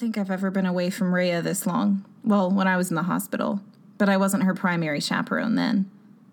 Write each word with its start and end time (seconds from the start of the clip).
I 0.00 0.02
think 0.02 0.16
I've 0.16 0.30
ever 0.30 0.50
been 0.50 0.64
away 0.64 0.88
from 0.88 1.14
Rhea 1.14 1.42
this 1.42 1.66
long. 1.66 2.06
Well, 2.24 2.50
when 2.50 2.66
I 2.66 2.78
was 2.78 2.88
in 2.88 2.94
the 2.94 3.02
hospital. 3.02 3.60
But 3.98 4.08
I 4.08 4.16
wasn't 4.16 4.44
her 4.44 4.54
primary 4.54 4.98
chaperone 4.98 5.56
then. 5.56 5.90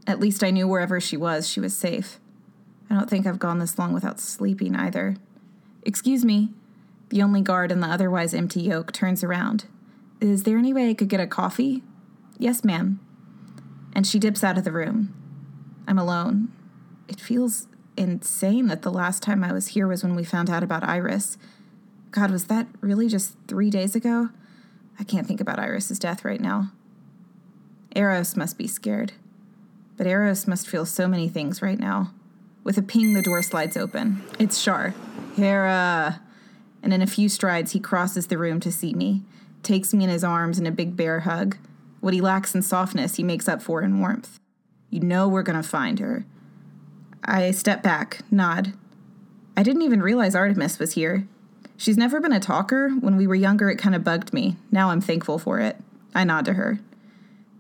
At 0.08 0.22
least 0.22 0.42
I 0.42 0.52
knew 0.52 0.70
wherever 0.70 1.02
she 1.02 1.18
was, 1.18 1.50
she 1.50 1.60
was 1.60 1.76
safe. 1.76 2.18
I 2.90 2.96
don't 2.96 3.10
think 3.10 3.28
I've 3.28 3.40
gone 3.40 3.60
this 3.60 3.78
long 3.78 3.92
without 3.92 4.22
sleeping 4.22 4.74
either. 4.74 5.18
Excuse 5.84 6.24
me. 6.24 6.52
The 7.10 7.22
only 7.22 7.42
guard 7.42 7.70
in 7.70 7.82
the 7.82 7.88
otherwise 7.88 8.34
empty 8.34 8.62
yoke 8.62 8.94
turns 8.94 9.22
around. 9.22 9.66
Is 10.22 10.44
there 10.44 10.58
any 10.58 10.72
way 10.72 10.90
I 10.90 10.94
could 10.94 11.10
get 11.10 11.20
a 11.20 11.28
coffee? 11.28 11.84
Yes, 12.38 12.64
ma'am. 12.64 13.02
And 13.92 14.08
she 14.08 14.18
dips 14.18 14.46
out 14.46 14.58
of 14.58 14.64
the 14.64 14.72
room. 14.72 15.14
I'm 15.86 16.00
alone. 16.00 16.54
It 17.10 17.20
feels 17.20 17.68
insane 17.98 18.68
that 18.68 18.84
the 18.84 18.94
last 18.94 19.22
time 19.22 19.44
I 19.44 19.52
was 19.52 19.70
here 19.70 19.90
was 19.90 20.04
when 20.04 20.16
we 20.16 20.24
found 20.24 20.50
out 20.50 20.64
about 20.64 20.86
Iris. 20.86 21.38
God, 22.12 22.32
was 22.32 22.46
that 22.46 22.68
really 22.82 23.08
just 23.08 23.36
three 23.48 23.70
days 23.70 23.96
ago? 23.96 24.30
I 25.00 25.04
can't 25.04 25.28
think 25.28 25.42
about 25.42 25.60
Iris's 25.60 26.00
death 26.00 26.26
right 26.26 26.42
now. 26.42 26.72
Eros 27.96 28.36
must 28.36 28.58
be 28.58 28.68
scared. 28.68 29.14
But 29.98 30.08
Eros 30.08 30.48
must 30.48 30.68
feel 30.68 30.86
so 30.86 31.08
many 31.08 31.28
things 31.28 31.62
right 31.62 31.80
now. 31.80 32.12
With 32.64 32.78
a 32.78 32.82
ping, 32.82 33.14
the 33.14 33.22
door 33.22 33.42
slides 33.42 33.78
open. 33.78 34.24
It's 34.40 34.60
Shar. 34.60 34.94
Hera! 35.36 36.22
And 36.84 36.94
in 36.94 37.02
a 37.02 37.08
few 37.08 37.30
strides, 37.30 37.72
he 37.72 37.80
crosses 37.80 38.28
the 38.28 38.38
room 38.38 38.60
to 38.60 38.72
see 38.72 38.94
me, 38.94 39.24
takes 39.64 39.94
me 39.94 40.04
in 40.04 40.10
his 40.10 40.24
arms 40.24 40.60
in 40.60 40.68
a 40.68 40.72
big 40.72 40.96
bear 40.96 41.22
hug. 41.22 41.58
What 42.00 42.14
he 42.14 42.22
lacks 42.22 42.54
in 42.54 42.62
softness, 42.62 43.16
he 43.16 43.24
makes 43.24 43.48
up 43.48 43.62
for 43.62 43.82
in 43.82 44.00
warmth. 44.00 44.40
You 44.90 45.00
know 45.00 45.28
we're 45.28 45.44
gonna 45.44 45.64
find 45.64 46.00
her. 46.00 46.26
I 47.24 47.52
step 47.52 47.84
back, 47.84 48.22
nod. 48.32 48.74
I 49.56 49.64
didn't 49.64 49.82
even 49.82 50.02
realize 50.02 50.36
Artemis 50.36 50.80
was 50.80 50.94
here. 50.94 51.28
She's 51.78 51.98
never 51.98 52.20
been 52.20 52.34
a 52.34 52.40
talker. 52.40 52.90
When 52.90 53.16
we 53.16 53.28
were 53.28 53.36
younger, 53.36 53.70
it 53.70 53.78
kind 53.78 53.96
of 53.96 54.04
bugged 54.04 54.34
me. 54.34 54.58
Now 54.72 54.90
I'm 54.90 55.00
thankful 55.00 55.38
for 55.38 55.60
it. 55.60 55.78
I 56.16 56.24
nod 56.24 56.46
to 56.46 56.54
her. 56.54 56.80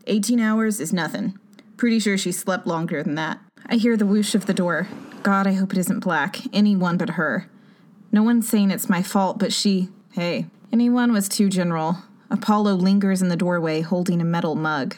18 0.07 0.39
hours 0.39 0.79
is 0.79 0.91
nothing. 0.91 1.37
Pretty 1.77 1.99
sure 1.99 2.17
she 2.17 2.31
slept 2.31 2.65
longer 2.65 3.03
than 3.03 3.15
that. 3.15 3.39
I 3.67 3.75
hear 3.75 3.95
the 3.95 4.05
whoosh 4.05 4.33
of 4.33 4.47
the 4.47 4.53
door. 4.53 4.87
God, 5.21 5.45
I 5.45 5.53
hope 5.53 5.71
it 5.71 5.77
isn't 5.77 5.99
Black. 5.99 6.39
Anyone 6.53 6.97
but 6.97 7.11
her. 7.11 7.47
No 8.11 8.23
one's 8.23 8.49
saying 8.49 8.71
it's 8.71 8.89
my 8.89 9.03
fault, 9.03 9.37
but 9.37 9.53
she. 9.53 9.89
Hey, 10.13 10.47
anyone 10.73 11.11
was 11.11 11.29
too 11.29 11.49
general. 11.49 11.97
Apollo 12.31 12.75
lingers 12.75 13.21
in 13.21 13.29
the 13.29 13.35
doorway 13.35 13.81
holding 13.81 14.21
a 14.21 14.25
metal 14.25 14.55
mug. 14.55 14.95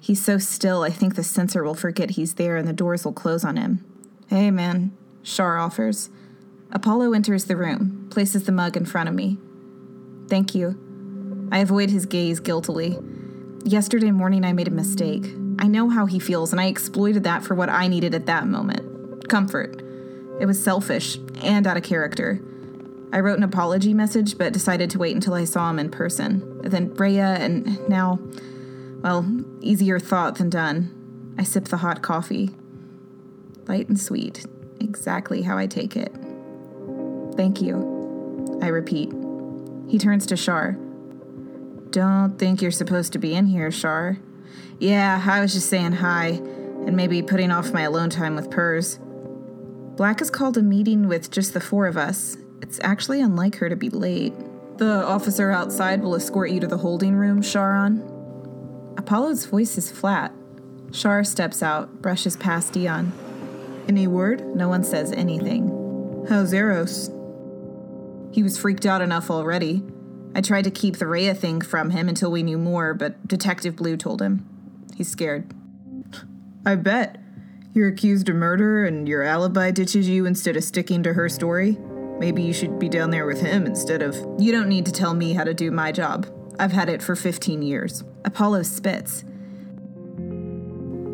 He's 0.00 0.24
so 0.24 0.38
still, 0.38 0.82
I 0.82 0.90
think 0.90 1.14
the 1.14 1.24
sensor 1.24 1.62
will 1.64 1.74
forget 1.74 2.10
he's 2.10 2.34
there 2.34 2.56
and 2.56 2.68
the 2.68 2.72
doors 2.72 3.04
will 3.04 3.12
close 3.12 3.44
on 3.44 3.56
him. 3.56 3.84
Hey, 4.28 4.50
man, 4.50 4.96
Shar 5.22 5.58
offers. 5.58 6.10
Apollo 6.72 7.12
enters 7.12 7.44
the 7.44 7.56
room, 7.56 8.08
places 8.10 8.44
the 8.44 8.52
mug 8.52 8.76
in 8.76 8.84
front 8.84 9.08
of 9.08 9.14
me. 9.14 9.38
Thank 10.28 10.54
you. 10.54 11.48
I 11.52 11.58
avoid 11.58 11.90
his 11.90 12.06
gaze 12.06 12.40
guiltily. 12.40 12.98
Yesterday 13.64 14.10
morning, 14.10 14.44
I 14.44 14.52
made 14.52 14.68
a 14.68 14.72
mistake. 14.72 15.24
I 15.58 15.66
know 15.66 15.88
how 15.88 16.06
he 16.06 16.18
feels, 16.18 16.52
and 16.52 16.60
I 16.60 16.66
exploited 16.66 17.24
that 17.24 17.44
for 17.44 17.54
what 17.54 17.68
I 17.68 17.88
needed 17.88 18.14
at 18.14 18.26
that 18.26 18.46
moment 18.46 18.94
comfort. 19.28 19.82
It 20.40 20.46
was 20.46 20.62
selfish 20.62 21.16
and 21.42 21.66
out 21.66 21.76
of 21.76 21.82
character. 21.82 22.40
I 23.12 23.20
wrote 23.20 23.38
an 23.38 23.44
apology 23.44 23.94
message, 23.94 24.36
but 24.36 24.52
decided 24.52 24.90
to 24.90 24.98
wait 24.98 25.14
until 25.14 25.34
I 25.34 25.44
saw 25.44 25.70
him 25.70 25.78
in 25.78 25.90
person. 25.90 26.60
Then 26.62 26.92
Rhea, 26.94 27.36
and 27.40 27.88
now 27.88 28.18
well, 29.02 29.26
easier 29.60 30.00
thought 30.00 30.36
than 30.36 30.50
done. 30.50 31.34
I 31.38 31.44
sip 31.44 31.66
the 31.66 31.76
hot 31.78 32.00
coffee. 32.00 32.50
Light 33.66 33.88
and 33.88 34.00
sweet, 34.00 34.46
exactly 34.80 35.42
how 35.42 35.58
I 35.58 35.66
take 35.66 35.94
it. 35.96 36.14
Thank 37.36 37.60
you, 37.60 38.58
I 38.62 38.68
repeat. 38.68 39.12
He 39.88 39.98
turns 39.98 40.26
to 40.26 40.36
Shar. 40.36 40.72
Don't 41.90 42.38
think 42.38 42.62
you're 42.62 42.70
supposed 42.70 43.12
to 43.12 43.18
be 43.18 43.34
in 43.34 43.46
here, 43.46 43.70
Shar. 43.70 44.18
Yeah, 44.78 45.22
I 45.24 45.40
was 45.40 45.52
just 45.52 45.68
saying 45.68 45.92
hi, 45.92 46.40
and 46.86 46.96
maybe 46.96 47.22
putting 47.22 47.50
off 47.50 47.72
my 47.72 47.82
alone 47.82 48.10
time 48.10 48.34
with 48.34 48.50
Perse. 48.50 48.98
Black 49.96 50.18
has 50.18 50.30
called 50.30 50.56
a 50.56 50.62
meeting 50.62 51.06
with 51.06 51.30
just 51.30 51.54
the 51.54 51.60
four 51.60 51.86
of 51.86 51.96
us. 51.96 52.36
It's 52.60 52.80
actually 52.82 53.20
unlike 53.20 53.56
her 53.56 53.68
to 53.68 53.76
be 53.76 53.90
late. 53.90 54.32
The 54.78 55.04
officer 55.06 55.52
outside 55.52 56.02
will 56.02 56.16
escort 56.16 56.50
you 56.50 56.58
to 56.60 56.66
the 56.66 56.78
holding 56.78 57.14
room, 57.14 57.42
Sharon. 57.42 58.00
Apollo's 58.96 59.46
voice 59.46 59.78
is 59.78 59.92
flat. 59.92 60.32
Shar 60.90 61.22
steps 61.22 61.62
out, 61.62 62.02
brushes 62.02 62.36
past 62.36 62.72
Dion. 62.72 63.12
Any 63.88 64.06
word? 64.06 64.56
No 64.56 64.68
one 64.68 64.82
says 64.82 65.12
anything. 65.12 66.26
How's 66.28 66.52
Eros? 66.52 67.10
He 68.34 68.42
was 68.42 68.58
freaked 68.58 68.84
out 68.84 69.00
enough 69.00 69.30
already. 69.30 69.84
I 70.34 70.40
tried 70.40 70.64
to 70.64 70.70
keep 70.72 70.96
the 70.96 71.06
Rhea 71.06 71.36
thing 71.36 71.60
from 71.60 71.90
him 71.90 72.08
until 72.08 72.32
we 72.32 72.42
knew 72.42 72.58
more, 72.58 72.92
but 72.92 73.28
Detective 73.28 73.76
Blue 73.76 73.96
told 73.96 74.20
him. 74.20 74.44
He's 74.96 75.08
scared. 75.08 75.54
I 76.66 76.74
bet. 76.74 77.20
You're 77.74 77.86
accused 77.86 78.28
of 78.28 78.34
murder 78.34 78.86
and 78.86 79.08
your 79.08 79.22
alibi 79.22 79.70
ditches 79.70 80.08
you 80.08 80.26
instead 80.26 80.56
of 80.56 80.64
sticking 80.64 81.04
to 81.04 81.12
her 81.12 81.28
story. 81.28 81.78
Maybe 82.18 82.42
you 82.42 82.52
should 82.52 82.80
be 82.80 82.88
down 82.88 83.10
there 83.10 83.24
with 83.24 83.40
him 83.40 83.66
instead 83.66 84.02
of. 84.02 84.16
You 84.40 84.50
don't 84.50 84.68
need 84.68 84.86
to 84.86 84.92
tell 84.92 85.14
me 85.14 85.34
how 85.34 85.44
to 85.44 85.54
do 85.54 85.70
my 85.70 85.92
job. 85.92 86.26
I've 86.58 86.72
had 86.72 86.88
it 86.88 87.04
for 87.04 87.14
15 87.14 87.62
years. 87.62 88.02
Apollo 88.24 88.64
spits. 88.64 89.22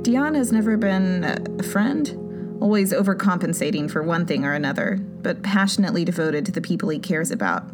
Dion 0.00 0.34
has 0.34 0.52
never 0.52 0.78
been 0.78 1.24
a 1.58 1.62
friend, 1.64 2.56
always 2.62 2.94
overcompensating 2.94 3.90
for 3.90 4.02
one 4.02 4.24
thing 4.24 4.46
or 4.46 4.54
another, 4.54 4.98
but 5.22 5.42
passionately 5.42 6.04
devoted 6.04 6.46
to 6.46 6.52
the 6.52 6.60
people 6.60 6.88
he 6.88 6.98
cares 6.98 7.30
about. 7.30 7.64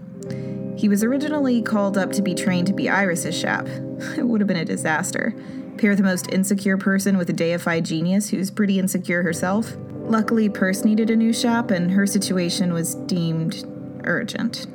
He 0.76 0.88
was 0.88 1.02
originally 1.02 1.62
called 1.62 1.96
up 1.96 2.12
to 2.12 2.22
be 2.22 2.34
trained 2.34 2.66
to 2.66 2.72
be 2.72 2.88
Iris's 2.88 3.40
chap. 3.40 3.66
It 4.16 4.26
would 4.26 4.42
have 4.42 4.48
been 4.48 4.58
a 4.58 4.64
disaster. 4.64 5.34
Pair 5.78 5.96
the 5.96 6.02
most 6.02 6.30
insecure 6.30 6.76
person 6.76 7.16
with 7.16 7.30
a 7.30 7.32
deified 7.32 7.84
genius 7.84 8.28
who's 8.28 8.50
pretty 8.50 8.78
insecure 8.78 9.22
herself. 9.22 9.74
Luckily, 10.04 10.48
Perse 10.48 10.84
needed 10.84 11.10
a 11.10 11.16
new 11.16 11.32
chap, 11.32 11.70
and 11.70 11.90
her 11.90 12.06
situation 12.06 12.72
was 12.72 12.94
deemed 12.94 13.64
urgent. 14.04 14.66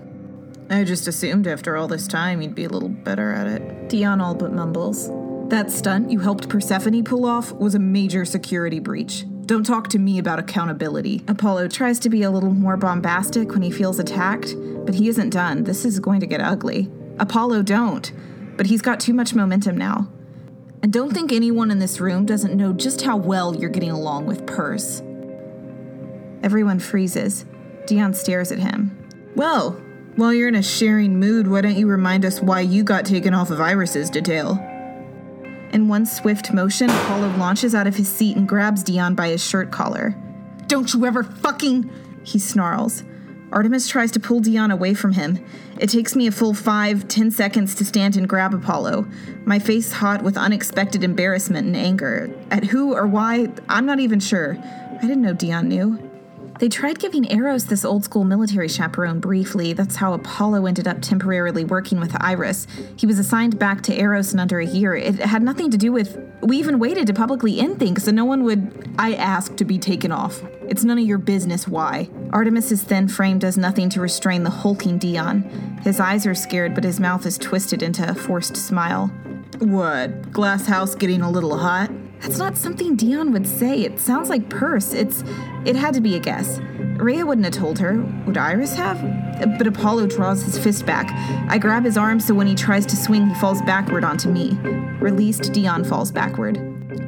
I 0.69 0.83
just 0.83 1.07
assumed 1.07 1.47
after 1.47 1.75
all 1.75 1.87
this 1.87 2.07
time 2.07 2.41
he'd 2.41 2.55
be 2.55 2.63
a 2.63 2.69
little 2.69 2.89
better 2.89 3.31
at 3.31 3.47
it. 3.47 3.89
Dion 3.89 4.21
all 4.21 4.35
but 4.35 4.53
mumbles. 4.53 5.09
That 5.49 5.69
stunt 5.69 6.09
you 6.09 6.19
helped 6.19 6.49
Persephone 6.49 7.03
pull 7.03 7.25
off 7.25 7.51
was 7.51 7.75
a 7.75 7.79
major 7.79 8.23
security 8.25 8.79
breach. 8.79 9.25
Don't 9.51 9.65
talk 9.65 9.89
to 9.89 9.99
me 9.99 10.17
about 10.17 10.39
accountability. 10.39 11.25
Apollo 11.27 11.67
tries 11.67 11.99
to 11.99 12.09
be 12.09 12.23
a 12.23 12.31
little 12.31 12.53
more 12.53 12.77
bombastic 12.77 13.51
when 13.51 13.61
he 13.61 13.69
feels 13.69 13.99
attacked, 13.99 14.55
but 14.85 14.95
he 14.95 15.09
isn't 15.09 15.31
done. 15.31 15.65
This 15.65 15.83
is 15.83 15.99
going 15.99 16.21
to 16.21 16.25
get 16.25 16.39
ugly. 16.39 16.89
Apollo, 17.19 17.63
don't. 17.63 18.13
But 18.55 18.67
he's 18.67 18.81
got 18.81 19.01
too 19.01 19.13
much 19.13 19.35
momentum 19.35 19.77
now. 19.77 20.09
And 20.81 20.93
don't 20.93 21.13
think 21.13 21.33
anyone 21.33 21.69
in 21.69 21.79
this 21.79 21.99
room 21.99 22.25
doesn't 22.25 22.55
know 22.55 22.71
just 22.71 23.01
how 23.01 23.17
well 23.17 23.53
you're 23.53 23.69
getting 23.69 23.91
along 23.91 24.25
with 24.25 24.47
Perse. 24.47 25.01
Everyone 26.43 26.79
freezes. 26.79 27.43
Dion 27.87 28.13
stares 28.13 28.53
at 28.53 28.59
him. 28.59 29.05
Well, 29.35 29.71
while 30.15 30.33
you're 30.33 30.47
in 30.47 30.55
a 30.55 30.63
sharing 30.63 31.19
mood, 31.19 31.49
why 31.49 31.59
don't 31.59 31.75
you 31.75 31.87
remind 31.87 32.23
us 32.23 32.39
why 32.39 32.61
you 32.61 32.85
got 32.85 33.05
taken 33.05 33.33
off 33.33 33.51
of 33.51 33.59
Iris's 33.59 34.09
detail? 34.09 34.65
In 35.73 35.87
one 35.87 36.05
swift 36.05 36.53
motion, 36.53 36.89
Apollo 36.89 37.37
launches 37.37 37.73
out 37.73 37.87
of 37.87 37.95
his 37.95 38.09
seat 38.09 38.35
and 38.35 38.47
grabs 38.47 38.83
Dion 38.83 39.15
by 39.15 39.29
his 39.29 39.43
shirt 39.43 39.71
collar. 39.71 40.15
Don't 40.67 40.93
you 40.93 41.05
ever 41.05 41.23
fucking. 41.23 41.89
He 42.23 42.39
snarls. 42.39 43.03
Artemis 43.51 43.87
tries 43.87 44.11
to 44.11 44.19
pull 44.19 44.39
Dion 44.41 44.71
away 44.71 44.93
from 44.93 45.13
him. 45.13 45.45
It 45.79 45.89
takes 45.89 46.15
me 46.15 46.27
a 46.27 46.31
full 46.31 46.53
five, 46.53 47.07
ten 47.07 47.31
seconds 47.31 47.73
to 47.75 47.85
stand 47.85 48.15
and 48.17 48.27
grab 48.27 48.53
Apollo, 48.53 49.07
my 49.45 49.59
face 49.59 49.91
hot 49.91 50.23
with 50.23 50.37
unexpected 50.37 51.03
embarrassment 51.03 51.67
and 51.67 51.75
anger. 51.75 52.29
At 52.49 52.65
who 52.65 52.93
or 52.93 53.07
why, 53.07 53.47
I'm 53.67 53.85
not 53.85 53.99
even 53.99 54.19
sure. 54.19 54.57
I 54.61 55.01
didn't 55.01 55.21
know 55.21 55.33
Dion 55.33 55.67
knew. 55.67 56.10
They 56.61 56.69
tried 56.69 56.99
giving 56.99 57.25
Eros 57.31 57.65
this 57.65 57.83
old 57.83 58.03
school 58.03 58.23
military 58.23 58.67
chaperone 58.67 59.19
briefly. 59.19 59.73
That's 59.73 59.95
how 59.95 60.13
Apollo 60.13 60.67
ended 60.67 60.87
up 60.87 61.01
temporarily 61.01 61.63
working 61.63 61.99
with 61.99 62.15
Iris. 62.21 62.67
He 62.95 63.07
was 63.07 63.17
assigned 63.17 63.57
back 63.57 63.81
to 63.81 63.99
Eros 63.99 64.31
in 64.31 64.39
under 64.39 64.59
a 64.59 64.65
year. 64.67 64.93
It 64.93 65.15
had 65.15 65.41
nothing 65.41 65.71
to 65.71 65.77
do 65.77 65.91
with. 65.91 66.15
We 66.43 66.57
even 66.57 66.77
waited 66.77 67.07
to 67.07 67.15
publicly 67.15 67.59
end 67.59 67.79
things 67.79 68.03
so 68.03 68.11
no 68.11 68.25
one 68.25 68.43
would. 68.43 68.93
I 68.99 69.15
asked 69.15 69.57
to 69.57 69.65
be 69.65 69.79
taken 69.79 70.11
off. 70.11 70.43
It's 70.61 70.83
none 70.83 70.99
of 70.99 71.03
your 71.03 71.17
business 71.17 71.67
why. 71.67 72.11
Artemis's 72.31 72.83
thin 72.83 73.07
frame 73.07 73.39
does 73.39 73.57
nothing 73.57 73.89
to 73.89 73.99
restrain 73.99 74.43
the 74.43 74.51
hulking 74.51 74.99
Dion. 74.99 75.41
His 75.83 75.99
eyes 75.99 76.27
are 76.27 76.35
scared, 76.35 76.75
but 76.75 76.83
his 76.83 76.99
mouth 76.99 77.25
is 77.25 77.39
twisted 77.39 77.81
into 77.81 78.07
a 78.07 78.13
forced 78.13 78.55
smile. 78.55 79.07
What? 79.57 80.31
Glass 80.31 80.67
house 80.67 80.93
getting 80.93 81.23
a 81.23 81.31
little 81.31 81.57
hot? 81.57 81.89
That's 82.21 82.37
not 82.37 82.55
something 82.55 82.95
Dion 82.95 83.31
would 83.31 83.47
say. 83.47 83.81
It 83.81 83.99
sounds 83.99 84.29
like 84.29 84.49
Perse. 84.49 84.93
It's 84.93 85.23
it 85.65 85.75
had 85.75 85.93
to 85.95 86.01
be 86.01 86.15
a 86.15 86.19
guess. 86.19 86.59
Rhea 86.97 87.25
wouldn't 87.25 87.45
have 87.45 87.55
told 87.55 87.79
her. 87.79 87.99
Would 88.27 88.37
Iris 88.37 88.75
have? 88.75 89.01
But 89.57 89.65
Apollo 89.65 90.07
draws 90.07 90.43
his 90.43 90.57
fist 90.57 90.85
back. 90.85 91.09
I 91.49 91.57
grab 91.57 91.83
his 91.83 91.97
arm 91.97 92.19
so 92.19 92.35
when 92.35 92.45
he 92.45 92.53
tries 92.53 92.85
to 92.87 92.95
swing, 92.95 93.27
he 93.27 93.35
falls 93.35 93.61
backward 93.63 94.03
onto 94.03 94.29
me. 94.29 94.51
Released, 94.99 95.51
Dion 95.51 95.83
falls 95.83 96.11
backward. 96.11 96.57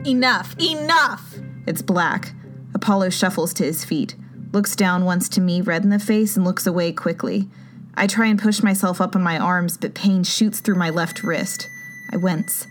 Enough! 0.07 0.56
Enough! 0.60 1.36
It's 1.68 1.83
Black. 1.83 2.33
Apollo 2.74 3.12
shuffles 3.12 3.54
to 3.54 3.63
his 3.63 3.86
feet, 3.86 4.16
looks 4.51 4.75
down 4.75 5.06
once 5.06 5.30
to 5.30 5.42
me, 5.42 5.62
red 5.62 5.83
in 5.83 5.89
the 5.89 6.00
face, 6.00 6.36
and 6.36 6.44
looks 6.44 6.66
away 6.66 6.92
quickly. 6.92 7.48
I 7.95 8.07
try 8.07 8.25
and 8.25 8.42
push 8.42 8.63
myself 8.63 9.00
up 9.00 9.16
on 9.16 9.21
my 9.21 9.38
arms, 9.38 9.77
but 9.77 9.94
pain 9.94 10.24
shoots 10.24 10.59
through 10.59 10.75
my 10.75 10.89
left 10.89 11.24
wrist. 11.24 11.69
I 12.12 12.18
wince. 12.18 12.66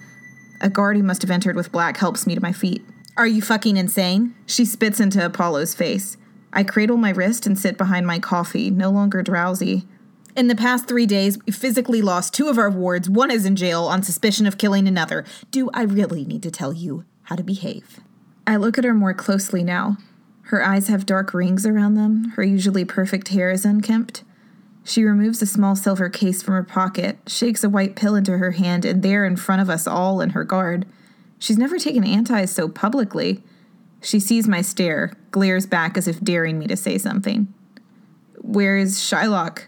A 0.62 0.70
guard 0.70 0.96
who 0.96 1.02
must 1.02 1.22
have 1.22 1.30
entered 1.30 1.56
with 1.56 1.72
Black 1.72 1.96
helps 1.96 2.24
me 2.24 2.36
to 2.36 2.40
my 2.40 2.52
feet. 2.52 2.86
Are 3.16 3.26
you 3.26 3.42
fucking 3.42 3.76
insane? 3.76 4.34
She 4.46 4.64
spits 4.64 5.00
into 5.00 5.24
Apollo's 5.24 5.74
face. 5.74 6.16
I 6.52 6.62
cradle 6.62 6.96
my 6.96 7.10
wrist 7.10 7.46
and 7.46 7.58
sit 7.58 7.76
behind 7.76 8.06
my 8.06 8.20
coffee, 8.20 8.70
no 8.70 8.88
longer 8.88 9.22
drowsy. 9.22 9.88
In 10.36 10.46
the 10.46 10.54
past 10.54 10.86
three 10.86 11.04
days, 11.04 11.36
we 11.44 11.52
physically 11.52 12.00
lost 12.00 12.32
two 12.32 12.48
of 12.48 12.58
our 12.58 12.70
wards. 12.70 13.10
One 13.10 13.32
is 13.32 13.44
in 13.44 13.56
jail 13.56 13.82
on 13.84 14.04
suspicion 14.04 14.46
of 14.46 14.56
killing 14.56 14.86
another. 14.86 15.24
Do 15.50 15.68
I 15.74 15.82
really 15.82 16.24
need 16.24 16.44
to 16.44 16.50
tell 16.50 16.72
you 16.72 17.04
how 17.24 17.34
to 17.34 17.42
behave? 17.42 17.98
I 18.46 18.56
look 18.56 18.78
at 18.78 18.84
her 18.84 18.94
more 18.94 19.14
closely 19.14 19.64
now. 19.64 19.98
Her 20.44 20.64
eyes 20.64 20.86
have 20.86 21.06
dark 21.06 21.34
rings 21.34 21.66
around 21.66 21.94
them. 21.94 22.30
Her 22.36 22.44
usually 22.44 22.84
perfect 22.84 23.28
hair 23.28 23.50
is 23.50 23.64
unkempt. 23.64 24.22
She 24.84 25.04
removes 25.04 25.40
a 25.40 25.46
small 25.46 25.76
silver 25.76 26.08
case 26.08 26.42
from 26.42 26.54
her 26.54 26.62
pocket, 26.62 27.18
shakes 27.26 27.62
a 27.62 27.68
white 27.68 27.94
pill 27.94 28.14
into 28.14 28.38
her 28.38 28.52
hand, 28.52 28.84
and 28.84 29.02
there 29.02 29.24
in 29.24 29.36
front 29.36 29.62
of 29.62 29.70
us 29.70 29.86
all 29.86 30.20
in 30.20 30.30
her 30.30 30.44
guard. 30.44 30.86
She's 31.38 31.58
never 31.58 31.78
taken 31.78 32.04
antis 32.04 32.52
so 32.52 32.68
publicly. 32.68 33.42
She 34.00 34.18
sees 34.18 34.48
my 34.48 34.60
stare, 34.62 35.12
glares 35.30 35.66
back 35.66 35.96
as 35.96 36.08
if 36.08 36.20
daring 36.20 36.58
me 36.58 36.66
to 36.66 36.76
say 36.76 36.98
something. 36.98 37.52
Where 38.40 38.76
is 38.76 38.98
Shylock? 38.98 39.64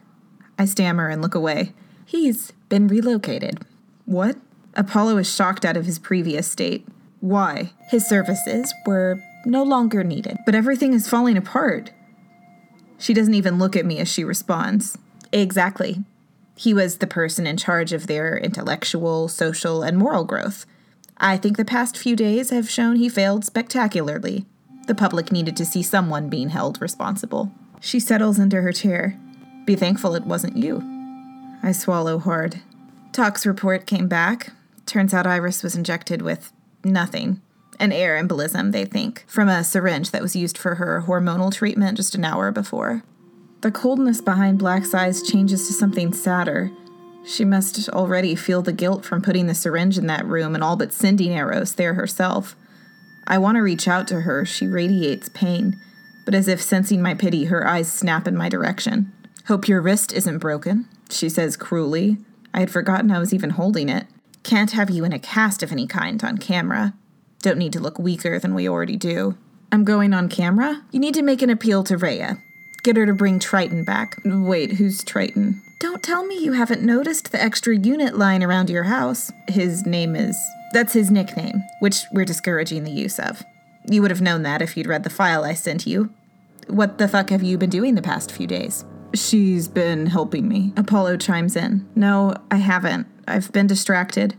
I 0.58 0.64
stammer 0.64 1.08
and 1.08 1.22
look 1.22 1.34
away. 1.34 1.72
He's 2.04 2.52
been 2.68 2.88
relocated. 2.88 3.64
What? 4.06 4.36
Apollo 4.74 5.18
is 5.18 5.32
shocked 5.32 5.64
out 5.64 5.76
of 5.76 5.86
his 5.86 5.98
previous 6.00 6.50
state. 6.50 6.86
Why? 7.20 7.72
His 7.88 8.06
services 8.06 8.74
were 8.84 9.22
no 9.46 9.62
longer 9.62 10.02
needed. 10.02 10.38
But 10.44 10.54
everything 10.56 10.92
is 10.92 11.08
falling 11.08 11.36
apart. 11.36 11.92
She 12.98 13.14
doesn't 13.14 13.34
even 13.34 13.58
look 13.58 13.76
at 13.76 13.86
me 13.86 13.98
as 13.98 14.08
she 14.08 14.24
responds. 14.24 14.98
Exactly. 15.34 16.04
He 16.54 16.72
was 16.72 16.98
the 16.98 17.08
person 17.08 17.44
in 17.44 17.56
charge 17.56 17.92
of 17.92 18.06
their 18.06 18.38
intellectual, 18.38 19.26
social, 19.26 19.82
and 19.82 19.98
moral 19.98 20.24
growth. 20.24 20.64
I 21.18 21.36
think 21.36 21.56
the 21.56 21.64
past 21.64 21.98
few 21.98 22.14
days 22.14 22.50
have 22.50 22.70
shown 22.70 22.96
he 22.96 23.08
failed 23.08 23.44
spectacularly. 23.44 24.46
The 24.86 24.94
public 24.94 25.32
needed 25.32 25.56
to 25.56 25.64
see 25.64 25.82
someone 25.82 26.28
being 26.28 26.50
held 26.50 26.80
responsible. 26.80 27.50
She 27.80 27.98
settles 27.98 28.38
into 28.38 28.62
her 28.62 28.72
chair. 28.72 29.18
Be 29.64 29.74
thankful 29.74 30.14
it 30.14 30.24
wasn't 30.24 30.56
you. 30.56 30.82
I 31.64 31.72
swallow 31.72 32.18
hard. 32.20 32.60
Tox 33.12 33.44
report 33.44 33.86
came 33.86 34.06
back. 34.06 34.52
Turns 34.86 35.12
out 35.12 35.26
Iris 35.26 35.64
was 35.64 35.74
injected 35.74 36.22
with 36.22 36.52
nothing. 36.84 37.40
An 37.80 37.90
air 37.90 38.22
embolism, 38.22 38.70
they 38.70 38.84
think, 38.84 39.24
from 39.26 39.48
a 39.48 39.64
syringe 39.64 40.12
that 40.12 40.22
was 40.22 40.36
used 40.36 40.56
for 40.56 40.76
her 40.76 41.02
hormonal 41.08 41.52
treatment 41.52 41.96
just 41.96 42.14
an 42.14 42.24
hour 42.24 42.52
before. 42.52 43.02
The 43.64 43.70
coldness 43.70 44.20
behind 44.20 44.58
Black's 44.58 44.92
eyes 44.92 45.22
changes 45.22 45.66
to 45.66 45.72
something 45.72 46.12
sadder. 46.12 46.70
She 47.24 47.46
must 47.46 47.88
already 47.88 48.34
feel 48.34 48.60
the 48.60 48.74
guilt 48.74 49.06
from 49.06 49.22
putting 49.22 49.46
the 49.46 49.54
syringe 49.54 49.96
in 49.96 50.06
that 50.06 50.26
room 50.26 50.54
and 50.54 50.62
all 50.62 50.76
but 50.76 50.92
sending 50.92 51.32
Eros 51.32 51.72
there 51.72 51.94
herself. 51.94 52.56
I 53.26 53.38
want 53.38 53.56
to 53.56 53.62
reach 53.62 53.88
out 53.88 54.06
to 54.08 54.20
her. 54.20 54.44
She 54.44 54.66
radiates 54.66 55.30
pain, 55.30 55.80
but 56.26 56.34
as 56.34 56.46
if 56.46 56.60
sensing 56.60 57.00
my 57.00 57.14
pity, 57.14 57.46
her 57.46 57.66
eyes 57.66 57.90
snap 57.90 58.28
in 58.28 58.36
my 58.36 58.50
direction. 58.50 59.10
Hope 59.46 59.66
your 59.66 59.80
wrist 59.80 60.12
isn't 60.12 60.40
broken, 60.40 60.86
she 61.08 61.30
says 61.30 61.56
cruelly. 61.56 62.18
I 62.52 62.60
had 62.60 62.70
forgotten 62.70 63.10
I 63.10 63.18
was 63.18 63.32
even 63.32 63.48
holding 63.48 63.88
it. 63.88 64.06
Can't 64.42 64.72
have 64.72 64.90
you 64.90 65.06
in 65.06 65.14
a 65.14 65.18
cast 65.18 65.62
of 65.62 65.72
any 65.72 65.86
kind 65.86 66.22
on 66.22 66.36
camera. 66.36 66.92
Don't 67.40 67.56
need 67.56 67.72
to 67.72 67.80
look 67.80 67.98
weaker 67.98 68.38
than 68.38 68.54
we 68.54 68.68
already 68.68 68.98
do. 68.98 69.38
I'm 69.72 69.84
going 69.84 70.12
on 70.12 70.28
camera? 70.28 70.82
You 70.90 71.00
need 71.00 71.14
to 71.14 71.22
make 71.22 71.40
an 71.40 71.48
appeal 71.48 71.82
to 71.84 71.96
Rhea. 71.96 72.43
Get 72.84 72.98
her 72.98 73.06
to 73.06 73.14
bring 73.14 73.38
Triton 73.38 73.82
back. 73.82 74.18
Wait, 74.26 74.72
who's 74.72 75.02
Triton? 75.02 75.62
Don't 75.80 76.02
tell 76.02 76.26
me 76.26 76.38
you 76.38 76.52
haven't 76.52 76.82
noticed 76.82 77.32
the 77.32 77.42
extra 77.42 77.74
unit 77.74 78.18
lying 78.18 78.44
around 78.44 78.68
your 78.68 78.82
house. 78.82 79.32
His 79.48 79.86
name 79.86 80.14
is. 80.14 80.38
That's 80.74 80.92
his 80.92 81.10
nickname, 81.10 81.62
which 81.80 82.02
we're 82.12 82.26
discouraging 82.26 82.84
the 82.84 82.90
use 82.90 83.18
of. 83.18 83.42
You 83.90 84.02
would 84.02 84.10
have 84.10 84.20
known 84.20 84.42
that 84.42 84.60
if 84.60 84.76
you'd 84.76 84.86
read 84.86 85.02
the 85.02 85.08
file 85.08 85.44
I 85.44 85.54
sent 85.54 85.86
you. 85.86 86.10
What 86.66 86.98
the 86.98 87.08
fuck 87.08 87.30
have 87.30 87.42
you 87.42 87.56
been 87.56 87.70
doing 87.70 87.94
the 87.94 88.02
past 88.02 88.30
few 88.30 88.46
days? 88.46 88.84
She's 89.14 89.66
been 89.66 90.04
helping 90.04 90.46
me. 90.46 90.74
Apollo 90.76 91.16
chimes 91.18 91.56
in. 91.56 91.88
No, 91.94 92.34
I 92.50 92.56
haven't. 92.56 93.06
I've 93.26 93.50
been 93.50 93.66
distracted. 93.66 94.36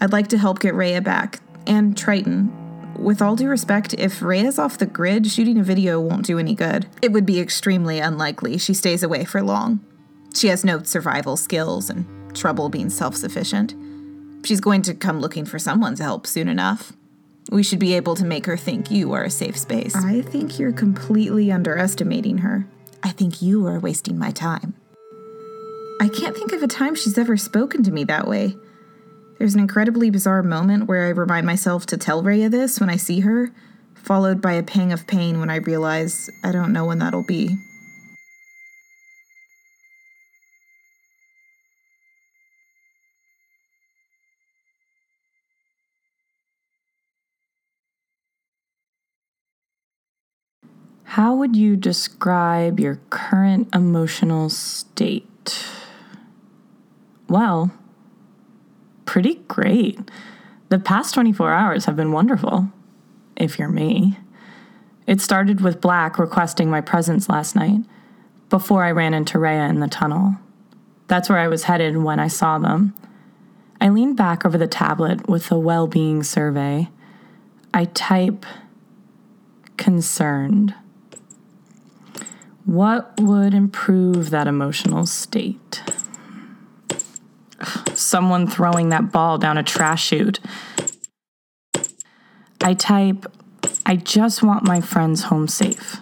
I'd 0.00 0.12
like 0.12 0.26
to 0.28 0.38
help 0.38 0.58
get 0.58 0.74
Rhea 0.74 1.00
back. 1.00 1.38
And 1.64 1.96
Triton. 1.96 2.63
With 3.04 3.20
all 3.20 3.36
due 3.36 3.50
respect, 3.50 3.92
if 3.98 4.22
Rhea's 4.22 4.58
off 4.58 4.78
the 4.78 4.86
grid, 4.86 5.26
shooting 5.26 5.58
a 5.58 5.62
video 5.62 6.00
won't 6.00 6.24
do 6.24 6.38
any 6.38 6.54
good. 6.54 6.86
It 7.02 7.12
would 7.12 7.26
be 7.26 7.38
extremely 7.38 7.98
unlikely 7.98 8.56
she 8.56 8.72
stays 8.72 9.02
away 9.02 9.26
for 9.26 9.42
long. 9.42 9.84
She 10.34 10.48
has 10.48 10.64
no 10.64 10.82
survival 10.84 11.36
skills 11.36 11.90
and 11.90 12.06
trouble 12.34 12.70
being 12.70 12.88
self 12.88 13.14
sufficient. 13.14 13.74
She's 14.46 14.62
going 14.62 14.80
to 14.82 14.94
come 14.94 15.20
looking 15.20 15.44
for 15.44 15.58
someone's 15.58 16.00
help 16.00 16.26
soon 16.26 16.48
enough. 16.48 16.94
We 17.50 17.62
should 17.62 17.78
be 17.78 17.92
able 17.92 18.14
to 18.14 18.24
make 18.24 18.46
her 18.46 18.56
think 18.56 18.90
you 18.90 19.12
are 19.12 19.24
a 19.24 19.30
safe 19.30 19.58
space. 19.58 19.94
I 19.94 20.22
think 20.22 20.58
you're 20.58 20.72
completely 20.72 21.52
underestimating 21.52 22.38
her. 22.38 22.66
I 23.02 23.10
think 23.10 23.42
you 23.42 23.66
are 23.66 23.78
wasting 23.78 24.18
my 24.18 24.30
time. 24.30 24.72
I 26.00 26.08
can't 26.08 26.34
think 26.34 26.52
of 26.52 26.62
a 26.62 26.66
time 26.66 26.94
she's 26.94 27.18
ever 27.18 27.36
spoken 27.36 27.82
to 27.82 27.92
me 27.92 28.04
that 28.04 28.26
way. 28.26 28.56
There's 29.38 29.54
an 29.54 29.60
incredibly 29.60 30.10
bizarre 30.10 30.42
moment 30.42 30.86
where 30.86 31.06
I 31.06 31.10
remind 31.10 31.44
myself 31.46 31.86
to 31.86 31.96
tell 31.96 32.22
Rhea 32.22 32.48
this 32.48 32.80
when 32.80 32.88
I 32.88 32.96
see 32.96 33.20
her, 33.20 33.50
followed 33.94 34.40
by 34.40 34.52
a 34.52 34.62
pang 34.62 34.92
of 34.92 35.06
pain 35.06 35.40
when 35.40 35.50
I 35.50 35.56
realize 35.56 36.30
I 36.44 36.52
don't 36.52 36.72
know 36.72 36.84
when 36.86 36.98
that'll 36.98 37.24
be. 37.24 37.56
How 51.04 51.34
would 51.34 51.54
you 51.54 51.76
describe 51.76 52.80
your 52.80 52.98
current 53.10 53.68
emotional 53.72 54.48
state? 54.50 55.64
Well, 57.28 57.72
pretty 59.14 59.36
great. 59.46 59.96
The 60.70 60.78
past 60.80 61.14
24 61.14 61.52
hours 61.52 61.84
have 61.84 61.94
been 61.94 62.10
wonderful, 62.10 62.72
if 63.36 63.60
you're 63.60 63.68
me. 63.68 64.18
It 65.06 65.20
started 65.20 65.60
with 65.60 65.80
Black 65.80 66.18
requesting 66.18 66.68
my 66.68 66.80
presence 66.80 67.28
last 67.28 67.54
night, 67.54 67.82
before 68.50 68.82
I 68.82 68.90
ran 68.90 69.14
into 69.14 69.38
Rhea 69.38 69.68
in 69.68 69.78
the 69.78 69.86
tunnel. 69.86 70.34
That's 71.06 71.28
where 71.28 71.38
I 71.38 71.46
was 71.46 71.62
headed 71.62 71.98
when 71.98 72.18
I 72.18 72.26
saw 72.26 72.58
them. 72.58 72.92
I 73.80 73.88
leaned 73.90 74.16
back 74.16 74.44
over 74.44 74.58
the 74.58 74.66
tablet 74.66 75.28
with 75.28 75.48
the 75.48 75.60
well 75.60 75.86
being 75.86 76.24
survey. 76.24 76.88
I 77.72 77.84
type 77.84 78.44
concerned. 79.76 80.74
What 82.64 83.12
would 83.20 83.54
improve 83.54 84.30
that 84.30 84.48
emotional 84.48 85.06
state? 85.06 85.84
Someone 88.14 88.46
throwing 88.46 88.90
that 88.90 89.10
ball 89.10 89.38
down 89.38 89.58
a 89.58 89.64
trash 89.64 90.04
chute. 90.04 90.38
I 92.60 92.74
type, 92.74 93.26
I 93.84 93.96
just 93.96 94.40
want 94.40 94.62
my 94.62 94.80
friends 94.80 95.24
home 95.24 95.48
safe. 95.48 95.96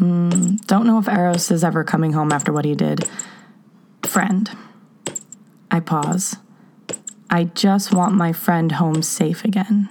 Mm, 0.00 0.66
don't 0.66 0.84
know 0.84 0.98
if 0.98 1.06
Eros 1.06 1.52
is 1.52 1.62
ever 1.62 1.84
coming 1.84 2.14
home 2.14 2.32
after 2.32 2.52
what 2.52 2.64
he 2.64 2.74
did. 2.74 3.08
Friend. 4.02 4.50
I 5.70 5.78
pause. 5.78 6.34
I 7.30 7.44
just 7.44 7.94
want 7.94 8.16
my 8.16 8.32
friend 8.32 8.72
home 8.72 9.02
safe 9.02 9.44
again. 9.44 9.88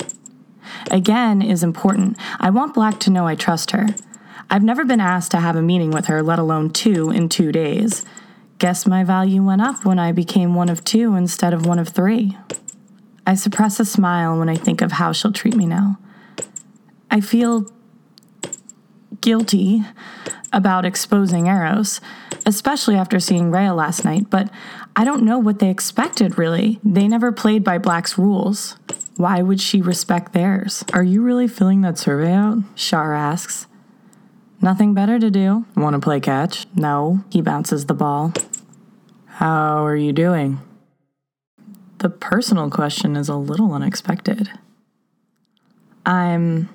Again 0.91 1.41
is 1.41 1.63
important. 1.63 2.17
I 2.37 2.49
want 2.49 2.73
Black 2.73 2.99
to 2.99 3.09
know 3.09 3.25
I 3.25 3.35
trust 3.35 3.71
her. 3.71 3.87
I've 4.49 4.61
never 4.61 4.83
been 4.83 4.99
asked 4.99 5.31
to 5.31 5.37
have 5.37 5.55
a 5.55 5.61
meeting 5.61 5.91
with 5.91 6.07
her, 6.07 6.21
let 6.21 6.37
alone 6.37 6.69
two 6.69 7.09
in 7.11 7.29
two 7.29 7.53
days. 7.53 8.03
Guess 8.61 8.85
my 8.85 9.03
value 9.03 9.41
went 9.41 9.63
up 9.63 9.85
when 9.85 9.97
I 9.97 10.11
became 10.11 10.53
one 10.53 10.69
of 10.69 10.83
two 10.83 11.15
instead 11.15 11.51
of 11.51 11.65
one 11.65 11.79
of 11.79 11.89
three. 11.89 12.37
I 13.25 13.33
suppress 13.33 13.79
a 13.79 13.85
smile 13.85 14.37
when 14.37 14.49
I 14.49 14.55
think 14.55 14.83
of 14.83 14.91
how 14.91 15.13
she'll 15.13 15.31
treat 15.31 15.55
me 15.55 15.65
now. 15.65 15.97
I 17.09 17.21
feel 17.21 17.65
guilty 19.19 19.81
about 20.53 20.85
exposing 20.85 21.47
Eros, 21.47 22.01
especially 22.45 22.93
after 22.93 23.19
seeing 23.19 23.49
Rhea 23.49 23.73
last 23.73 24.05
night, 24.05 24.29
but 24.29 24.51
I 24.95 25.05
don't 25.05 25.23
know 25.23 25.39
what 25.39 25.57
they 25.57 25.71
expected 25.71 26.37
really. 26.37 26.79
They 26.83 27.07
never 27.07 27.31
played 27.31 27.63
by 27.63 27.79
Black's 27.79 28.15
rules. 28.15 28.77
Why 29.17 29.41
would 29.41 29.59
she 29.59 29.81
respect 29.81 30.33
theirs? 30.33 30.85
Are 30.93 31.01
you 31.03 31.23
really 31.23 31.47
filling 31.47 31.81
that 31.81 31.97
survey 31.97 32.33
out? 32.33 32.59
Shar 32.75 33.15
asks. 33.15 33.65
Nothing 34.61 34.93
better 34.93 35.17
to 35.17 35.31
do. 35.31 35.65
Want 35.75 35.95
to 35.95 35.99
play 35.99 36.19
catch? 36.19 36.67
No, 36.75 37.23
he 37.31 37.41
bounces 37.41 37.87
the 37.87 37.95
ball. 37.95 38.31
How 39.41 39.83
are 39.87 39.95
you 39.95 40.13
doing? 40.13 40.59
The 41.97 42.11
personal 42.11 42.69
question 42.69 43.15
is 43.15 43.27
a 43.27 43.35
little 43.35 43.73
unexpected. 43.73 44.51
I'm. 46.05 46.69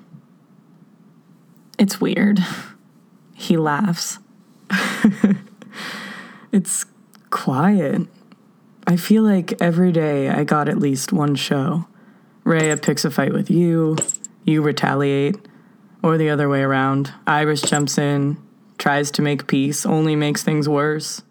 It's 1.79 2.01
weird. 2.01 2.39
He 3.39 3.55
laughs. 3.55 4.17
It's 6.51 6.85
quiet. 7.29 8.07
I 8.85 8.97
feel 8.97 9.23
like 9.23 9.61
every 9.61 9.91
day 9.91 10.27
I 10.27 10.43
got 10.43 10.67
at 10.67 10.79
least 10.79 11.13
one 11.13 11.35
show. 11.35 11.87
Rhea 12.43 12.75
picks 12.77 13.05
a 13.05 13.11
fight 13.11 13.31
with 13.31 13.51
you, 13.51 13.95
you 14.43 14.61
retaliate, 14.63 15.37
or 16.01 16.17
the 16.17 16.31
other 16.31 16.49
way 16.49 16.63
around. 16.63 17.13
Iris 17.27 17.61
jumps 17.61 17.97
in, 17.97 18.37
tries 18.79 19.11
to 19.11 19.21
make 19.21 19.47
peace, 19.47 19.85
only 19.85 20.15
makes 20.15 20.43
things 20.43 20.67
worse. 20.67 21.21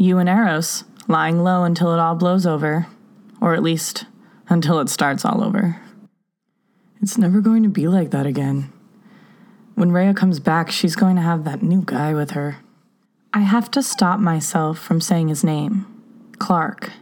You 0.00 0.18
and 0.18 0.28
Eros, 0.28 0.84
lying 1.08 1.42
low 1.42 1.64
until 1.64 1.92
it 1.92 1.98
all 1.98 2.14
blows 2.14 2.46
over, 2.46 2.86
or 3.40 3.54
at 3.54 3.64
least 3.64 4.04
until 4.48 4.78
it 4.78 4.88
starts 4.88 5.24
all 5.24 5.42
over. 5.42 5.80
It's 7.02 7.18
never 7.18 7.40
going 7.40 7.64
to 7.64 7.68
be 7.68 7.88
like 7.88 8.12
that 8.12 8.24
again. 8.24 8.72
When 9.74 9.90
Rhea 9.90 10.14
comes 10.14 10.38
back, 10.38 10.70
she's 10.70 10.94
going 10.94 11.16
to 11.16 11.22
have 11.22 11.42
that 11.42 11.64
new 11.64 11.82
guy 11.84 12.14
with 12.14 12.30
her. 12.30 12.58
I 13.34 13.40
have 13.40 13.72
to 13.72 13.82
stop 13.82 14.20
myself 14.20 14.78
from 14.78 15.00
saying 15.00 15.28
his 15.28 15.42
name 15.42 15.84
Clark. 16.38 16.92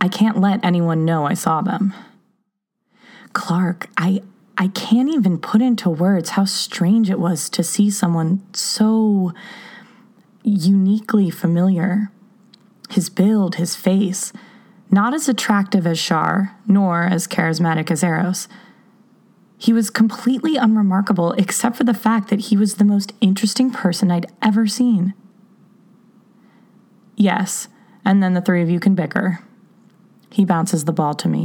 I 0.00 0.08
can't 0.08 0.40
let 0.40 0.64
anyone 0.64 1.04
know 1.04 1.26
I 1.26 1.34
saw 1.34 1.60
them. 1.60 1.92
Clark, 3.34 3.90
I 3.98 4.22
I 4.56 4.68
can't 4.68 5.10
even 5.10 5.36
put 5.36 5.60
into 5.60 5.90
words 5.90 6.30
how 6.30 6.46
strange 6.46 7.10
it 7.10 7.20
was 7.20 7.50
to 7.50 7.62
see 7.62 7.90
someone 7.90 8.42
so 8.54 9.34
uniquely 10.46 11.30
familiar. 11.30 12.10
His 12.90 13.10
build, 13.10 13.56
his 13.56 13.74
face, 13.74 14.32
not 14.90 15.12
as 15.12 15.28
attractive 15.28 15.86
as 15.86 15.98
Shar, 15.98 16.56
nor 16.66 17.02
as 17.02 17.26
charismatic 17.26 17.90
as 17.90 18.02
Eros. 18.02 18.48
He 19.58 19.72
was 19.72 19.90
completely 19.90 20.56
unremarkable 20.56 21.32
except 21.32 21.76
for 21.76 21.84
the 21.84 21.94
fact 21.94 22.28
that 22.28 22.40
he 22.40 22.56
was 22.56 22.76
the 22.76 22.84
most 22.84 23.12
interesting 23.20 23.70
person 23.70 24.10
I'd 24.10 24.30
ever 24.40 24.66
seen. 24.66 25.14
Yes, 27.16 27.68
and 28.04 28.22
then 28.22 28.34
the 28.34 28.40
three 28.40 28.62
of 28.62 28.70
you 28.70 28.78
can 28.78 28.94
bicker. 28.94 29.40
He 30.30 30.44
bounces 30.44 30.84
the 30.84 30.92
ball 30.92 31.14
to 31.14 31.28
me. 31.28 31.44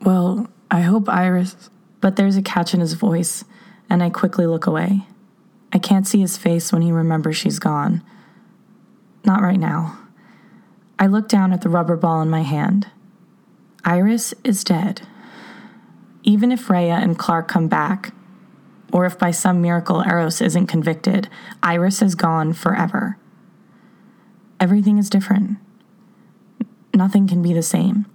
Well, 0.00 0.48
I 0.70 0.80
hope 0.80 1.08
Iris. 1.08 1.70
But 2.00 2.16
there's 2.16 2.36
a 2.36 2.42
catch 2.42 2.74
in 2.74 2.80
his 2.80 2.94
voice, 2.94 3.44
and 3.88 4.02
I 4.02 4.10
quickly 4.10 4.46
look 4.46 4.66
away. 4.66 5.06
I 5.72 5.78
can't 5.78 6.06
see 6.06 6.20
his 6.20 6.36
face 6.36 6.72
when 6.72 6.82
he 6.82 6.90
remembers 6.90 7.36
she's 7.36 7.60
gone. 7.60 8.02
Not 9.24 9.42
right 9.42 9.58
now. 9.58 9.98
I 10.98 11.06
look 11.06 11.28
down 11.28 11.52
at 11.52 11.62
the 11.62 11.68
rubber 11.68 11.96
ball 11.96 12.22
in 12.22 12.30
my 12.30 12.42
hand. 12.42 12.88
Iris 13.84 14.34
is 14.44 14.64
dead. 14.64 15.02
Even 16.22 16.52
if 16.52 16.70
Rhea 16.70 16.94
and 16.94 17.18
Clark 17.18 17.48
come 17.48 17.66
back, 17.68 18.14
or 18.92 19.06
if 19.06 19.18
by 19.18 19.30
some 19.30 19.60
miracle 19.60 20.02
Eros 20.02 20.40
isn't 20.40 20.66
convicted, 20.66 21.28
Iris 21.62 22.02
is 22.02 22.14
gone 22.14 22.52
forever. 22.52 23.16
Everything 24.60 24.98
is 24.98 25.10
different. 25.10 25.58
Nothing 26.94 27.26
can 27.26 27.42
be 27.42 27.52
the 27.52 27.62
same. 27.62 28.06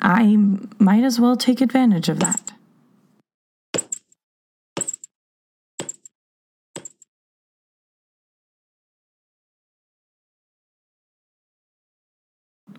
I 0.00 0.36
might 0.78 1.04
as 1.04 1.20
well 1.20 1.36
take 1.36 1.60
advantage 1.60 2.08
of 2.08 2.20
that. 2.20 2.47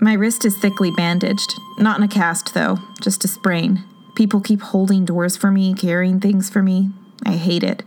My 0.01 0.13
wrist 0.13 0.45
is 0.45 0.57
thickly 0.57 0.91
bandaged. 0.91 1.59
Not 1.77 1.97
in 1.97 2.03
a 2.03 2.07
cast, 2.07 2.53
though, 2.53 2.77
just 3.01 3.25
a 3.25 3.27
sprain. 3.27 3.83
People 4.15 4.39
keep 4.39 4.61
holding 4.61 5.03
doors 5.03 5.35
for 5.35 5.51
me, 5.51 5.73
carrying 5.73 6.21
things 6.21 6.49
for 6.49 6.63
me. 6.63 6.91
I 7.25 7.33
hate 7.33 7.63
it. 7.63 7.83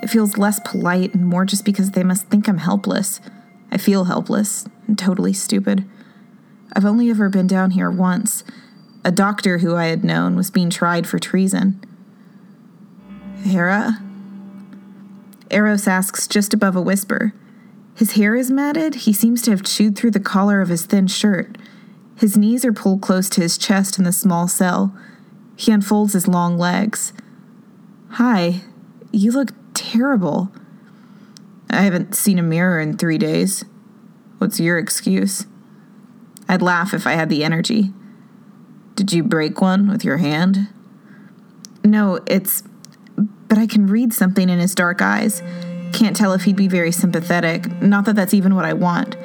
It 0.00 0.08
feels 0.08 0.38
less 0.38 0.60
polite 0.60 1.12
and 1.12 1.26
more 1.26 1.44
just 1.44 1.64
because 1.64 1.90
they 1.90 2.04
must 2.04 2.28
think 2.28 2.48
I'm 2.48 2.58
helpless. 2.58 3.20
I 3.72 3.78
feel 3.78 4.04
helpless 4.04 4.68
and 4.86 4.96
totally 4.96 5.32
stupid. 5.32 5.84
I've 6.72 6.84
only 6.84 7.10
ever 7.10 7.28
been 7.28 7.48
down 7.48 7.72
here 7.72 7.90
once. 7.90 8.44
A 9.04 9.10
doctor 9.10 9.58
who 9.58 9.74
I 9.74 9.86
had 9.86 10.04
known 10.04 10.36
was 10.36 10.52
being 10.52 10.70
tried 10.70 11.08
for 11.08 11.18
treason. 11.18 11.80
Hera? 13.42 14.02
Eros 15.50 15.88
asks 15.88 16.28
just 16.28 16.54
above 16.54 16.76
a 16.76 16.82
whisper. 16.82 17.32
His 17.96 18.12
hair 18.12 18.36
is 18.36 18.50
matted. 18.50 18.94
He 18.94 19.12
seems 19.14 19.40
to 19.42 19.50
have 19.50 19.62
chewed 19.62 19.96
through 19.96 20.10
the 20.10 20.20
collar 20.20 20.60
of 20.60 20.68
his 20.68 20.84
thin 20.84 21.06
shirt. 21.06 21.56
His 22.16 22.36
knees 22.36 22.64
are 22.64 22.72
pulled 22.72 23.00
close 23.00 23.30
to 23.30 23.40
his 23.40 23.56
chest 23.56 23.98
in 23.98 24.04
the 24.04 24.12
small 24.12 24.48
cell. 24.48 24.94
He 25.56 25.72
unfolds 25.72 26.12
his 26.12 26.28
long 26.28 26.58
legs. 26.58 27.14
Hi, 28.10 28.60
you 29.12 29.32
look 29.32 29.52
terrible. 29.72 30.52
I 31.70 31.82
haven't 31.82 32.14
seen 32.14 32.38
a 32.38 32.42
mirror 32.42 32.78
in 32.78 32.98
three 32.98 33.18
days. 33.18 33.64
What's 34.38 34.60
your 34.60 34.76
excuse? 34.76 35.46
I'd 36.48 36.62
laugh 36.62 36.92
if 36.92 37.06
I 37.06 37.12
had 37.12 37.30
the 37.30 37.44
energy. 37.44 37.94
Did 38.94 39.12
you 39.12 39.22
break 39.22 39.60
one 39.60 39.88
with 39.88 40.04
your 40.04 40.18
hand? 40.18 40.68
No, 41.82 42.20
it's. 42.26 42.62
But 43.16 43.56
I 43.58 43.66
can 43.66 43.86
read 43.86 44.12
something 44.12 44.48
in 44.48 44.58
his 44.58 44.74
dark 44.74 45.00
eyes. 45.00 45.42
Can't 45.96 46.14
tell 46.14 46.34
if 46.34 46.42
he'd 46.42 46.56
be 46.56 46.68
very 46.68 46.92
sympathetic. 46.92 47.80
Not 47.80 48.04
that 48.04 48.16
that's 48.16 48.34
even 48.34 48.54
what 48.54 48.66
I 48.66 48.74
want. 48.74 49.16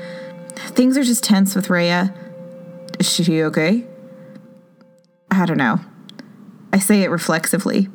Things 0.56 0.98
are 0.98 1.04
just 1.04 1.22
tense 1.22 1.54
with 1.54 1.70
Rhea. 1.70 2.14
Is 2.98 3.12
she 3.12 3.44
okay? 3.44 3.86
I 5.30 5.46
don't 5.46 5.58
know. 5.58 5.82
I 6.72 6.80
say 6.80 7.02
it 7.04 7.10
reflexively. 7.10 7.90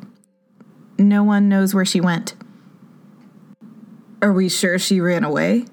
No 0.99 1.23
one 1.23 1.49
knows 1.49 1.73
where 1.73 1.85
she 1.85 1.99
went. 1.99 2.35
Are 4.21 4.31
we 4.31 4.47
sure 4.47 4.77
she 4.77 5.01
ran 5.01 5.23
away? 5.23 5.65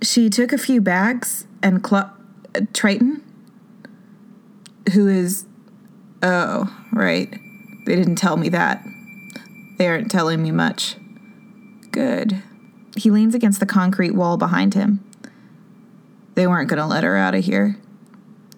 She 0.00 0.30
took 0.30 0.52
a 0.52 0.58
few 0.58 0.80
bags 0.80 1.48
and 1.60 1.84
cl- 1.84 2.14
uh, 2.54 2.60
Triton? 2.72 3.24
Who 4.92 5.08
is. 5.08 5.44
Oh, 6.22 6.72
right. 6.92 7.36
They 7.84 7.96
didn't 7.96 8.14
tell 8.14 8.36
me 8.36 8.48
that. 8.50 8.80
They 9.78 9.88
aren't 9.88 10.08
telling 10.08 10.40
me 10.40 10.52
much. 10.52 10.94
Good. 11.96 12.42
He 12.94 13.10
leans 13.10 13.34
against 13.34 13.58
the 13.58 13.64
concrete 13.64 14.10
wall 14.10 14.36
behind 14.36 14.74
him. 14.74 15.02
They 16.34 16.46
weren't 16.46 16.68
going 16.68 16.78
to 16.78 16.84
let 16.84 17.04
her 17.04 17.16
out 17.16 17.34
of 17.34 17.42
here. 17.42 17.78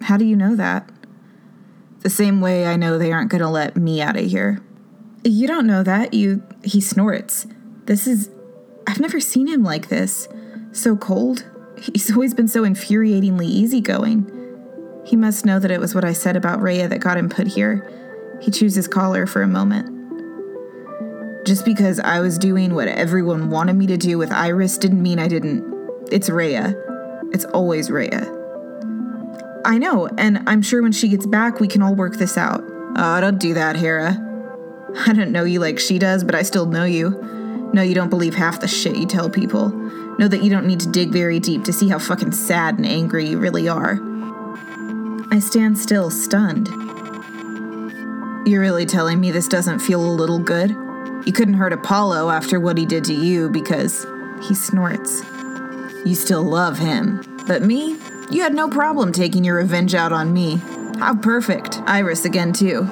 How 0.01 0.17
do 0.17 0.25
you 0.25 0.35
know 0.35 0.57
that? 0.57 0.89
The 2.01 2.09
same 2.09 2.41
way 2.41 2.67
I 2.67 2.75
know 2.75 2.97
they 2.97 3.13
aren't 3.13 3.31
going 3.31 3.41
to 3.41 3.47
let 3.47 3.77
me 3.77 4.01
out 4.01 4.17
of 4.17 4.25
here. 4.25 4.61
You 5.23 5.47
don't 5.47 5.65
know 5.65 5.83
that. 5.83 6.13
You. 6.13 6.43
He 6.65 6.81
snorts. 6.81 7.47
This 7.85 8.07
is. 8.07 8.29
I've 8.85 8.99
never 8.99 9.21
seen 9.21 9.47
him 9.47 9.63
like 9.63 9.87
this. 9.87 10.27
So 10.73 10.97
cold. 10.97 11.49
He's 11.81 12.11
always 12.11 12.33
been 12.33 12.49
so 12.49 12.63
infuriatingly 12.63 13.45
easygoing. 13.45 14.29
He 15.05 15.15
must 15.15 15.45
know 15.45 15.59
that 15.59 15.71
it 15.71 15.79
was 15.79 15.95
what 15.95 16.03
I 16.03 16.11
said 16.11 16.35
about 16.35 16.61
Rhea 16.61 16.89
that 16.89 16.99
got 16.99 17.17
him 17.17 17.29
put 17.29 17.47
here. 17.47 17.89
He 18.41 18.51
chews 18.51 18.75
his 18.75 18.89
collar 18.89 19.25
for 19.25 19.41
a 19.41 19.47
moment. 19.47 19.98
Just 21.49 21.65
because 21.65 21.99
I 21.99 22.19
was 22.19 22.37
doing 22.37 22.75
what 22.75 22.87
everyone 22.87 23.49
wanted 23.49 23.73
me 23.73 23.87
to 23.87 23.97
do 23.97 24.19
with 24.19 24.31
Iris 24.31 24.77
didn't 24.77 25.01
mean 25.01 25.17
I 25.17 25.27
didn't. 25.27 25.65
It's 26.11 26.29
Rhea. 26.29 26.75
It's 27.33 27.43
always 27.45 27.89
Rhea. 27.89 28.31
I 29.65 29.79
know, 29.79 30.07
and 30.19 30.43
I'm 30.45 30.61
sure 30.61 30.83
when 30.83 30.91
she 30.91 31.07
gets 31.07 31.25
back, 31.25 31.59
we 31.59 31.67
can 31.67 31.81
all 31.81 31.95
work 31.95 32.17
this 32.17 32.37
out. 32.37 32.63
Oh, 32.95 33.19
don't 33.19 33.39
do 33.39 33.55
that, 33.55 33.77
Hera. 33.77 34.15
I 35.07 35.13
don't 35.13 35.31
know 35.31 35.43
you 35.43 35.59
like 35.59 35.79
she 35.79 35.97
does, 35.97 36.23
but 36.23 36.35
I 36.35 36.43
still 36.43 36.67
know 36.67 36.83
you. 36.83 37.19
Know 37.73 37.81
you 37.81 37.95
don't 37.95 38.11
believe 38.11 38.35
half 38.35 38.59
the 38.59 38.67
shit 38.67 38.95
you 38.95 39.07
tell 39.07 39.27
people. 39.27 39.69
Know 40.19 40.27
that 40.27 40.43
you 40.43 40.51
don't 40.51 40.67
need 40.67 40.81
to 40.81 40.91
dig 40.91 41.09
very 41.09 41.39
deep 41.39 41.63
to 41.63 41.73
see 41.73 41.89
how 41.89 41.97
fucking 41.97 42.33
sad 42.33 42.77
and 42.77 42.85
angry 42.85 43.27
you 43.27 43.39
really 43.39 43.67
are. 43.67 43.97
I 45.31 45.39
stand 45.39 45.79
still, 45.79 46.11
stunned. 46.11 46.67
You're 48.47 48.61
really 48.61 48.85
telling 48.85 49.19
me 49.19 49.31
this 49.31 49.47
doesn't 49.47 49.79
feel 49.79 49.99
a 49.99 50.13
little 50.13 50.37
good? 50.37 50.75
You 51.25 51.33
couldn't 51.33 51.55
hurt 51.55 51.73
Apollo 51.73 52.29
after 52.29 52.59
what 52.59 52.77
he 52.77 52.85
did 52.85 53.03
to 53.05 53.13
you 53.13 53.49
because 53.49 54.05
he 54.47 54.55
snorts. 54.55 55.21
You 56.05 56.15
still 56.15 56.43
love 56.43 56.77
him. 56.77 57.21
But 57.45 57.61
me? 57.61 57.97
You 58.31 58.41
had 58.41 58.53
no 58.53 58.69
problem 58.69 59.11
taking 59.11 59.43
your 59.43 59.57
revenge 59.57 59.95
out 59.95 60.11
on 60.11 60.33
me. 60.33 60.55
How 60.99 61.15
perfect. 61.15 61.81
Iris 61.85 62.25
again, 62.25 62.53
too. 62.53 62.87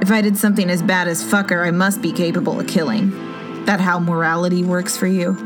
If 0.00 0.10
I 0.10 0.20
did 0.22 0.36
something 0.36 0.70
as 0.70 0.82
bad 0.82 1.08
as 1.08 1.22
fucker, 1.22 1.66
I 1.66 1.70
must 1.70 2.00
be 2.00 2.12
capable 2.12 2.60
of 2.60 2.66
killing. 2.66 3.10
That 3.64 3.80
how 3.80 3.98
morality 3.98 4.62
works 4.62 4.96
for 4.96 5.06
you? 5.06 5.36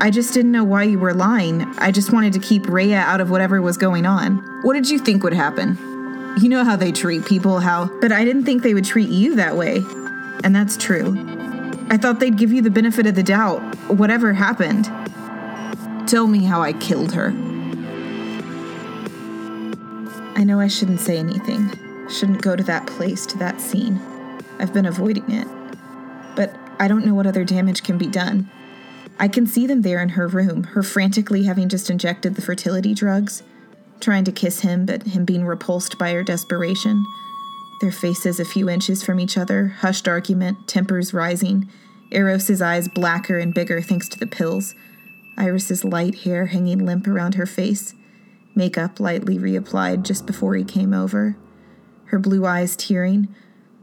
I 0.00 0.10
just 0.10 0.32
didn't 0.32 0.52
know 0.52 0.64
why 0.64 0.84
you 0.84 0.98
were 0.98 1.12
lying. 1.12 1.62
I 1.78 1.92
just 1.92 2.12
wanted 2.12 2.32
to 2.32 2.38
keep 2.38 2.66
Rhea 2.68 2.98
out 2.98 3.20
of 3.20 3.30
whatever 3.30 3.60
was 3.60 3.76
going 3.76 4.06
on. 4.06 4.38
What 4.62 4.72
did 4.72 4.88
you 4.88 4.98
think 4.98 5.22
would 5.22 5.34
happen? 5.34 5.76
You 6.40 6.48
know 6.48 6.64
how 6.64 6.76
they 6.76 6.90
treat 6.90 7.26
people, 7.26 7.60
how. 7.60 7.90
But 8.00 8.10
I 8.10 8.24
didn't 8.24 8.44
think 8.44 8.62
they 8.62 8.74
would 8.74 8.84
treat 8.84 9.10
you 9.10 9.36
that 9.36 9.56
way. 9.56 9.84
And 10.42 10.56
that's 10.56 10.76
true. 10.76 11.38
I 11.90 11.96
thought 11.96 12.20
they'd 12.20 12.38
give 12.38 12.52
you 12.52 12.62
the 12.62 12.70
benefit 12.70 13.06
of 13.06 13.16
the 13.16 13.22
doubt, 13.24 13.60
whatever 13.90 14.32
happened. 14.32 14.84
Tell 16.08 16.28
me 16.28 16.44
how 16.44 16.62
I 16.62 16.72
killed 16.72 17.12
her. 17.14 17.30
I 20.36 20.44
know 20.44 20.60
I 20.60 20.68
shouldn't 20.68 21.00
say 21.00 21.18
anything. 21.18 21.68
Shouldn't 22.08 22.42
go 22.42 22.54
to 22.54 22.62
that 22.62 22.86
place, 22.86 23.26
to 23.26 23.38
that 23.38 23.60
scene. 23.60 24.00
I've 24.60 24.72
been 24.72 24.86
avoiding 24.86 25.28
it. 25.32 25.48
But 26.36 26.54
I 26.78 26.86
don't 26.86 27.04
know 27.04 27.14
what 27.14 27.26
other 27.26 27.44
damage 27.44 27.82
can 27.82 27.98
be 27.98 28.06
done. 28.06 28.48
I 29.18 29.26
can 29.26 29.46
see 29.46 29.66
them 29.66 29.82
there 29.82 30.00
in 30.00 30.10
her 30.10 30.28
room, 30.28 30.64
her 30.64 30.84
frantically 30.84 31.42
having 31.42 31.68
just 31.68 31.90
injected 31.90 32.36
the 32.36 32.42
fertility 32.42 32.94
drugs, 32.94 33.42
trying 33.98 34.24
to 34.24 34.32
kiss 34.32 34.60
him, 34.60 34.86
but 34.86 35.02
him 35.02 35.24
being 35.24 35.44
repulsed 35.44 35.98
by 35.98 36.12
her 36.12 36.22
desperation. 36.22 37.04
Their 37.80 37.92
faces 37.92 38.38
a 38.38 38.44
few 38.44 38.68
inches 38.68 39.02
from 39.02 39.18
each 39.18 39.38
other, 39.38 39.68
hushed 39.68 40.06
argument, 40.06 40.68
tempers 40.68 41.14
rising, 41.14 41.68
Eros's 42.12 42.60
eyes 42.60 42.88
blacker 42.88 43.38
and 43.38 43.54
bigger 43.54 43.80
thanks 43.80 44.08
to 44.10 44.18
the 44.18 44.26
pills, 44.26 44.74
Iris's 45.38 45.84
light 45.84 46.20
hair 46.20 46.46
hanging 46.46 46.84
limp 46.84 47.06
around 47.06 47.36
her 47.36 47.46
face, 47.46 47.94
makeup 48.54 49.00
lightly 49.00 49.38
reapplied 49.38 50.02
just 50.02 50.26
before 50.26 50.54
he 50.56 50.64
came 50.64 50.92
over, 50.92 51.36
her 52.06 52.18
blue 52.18 52.44
eyes 52.44 52.76
tearing, 52.76 53.34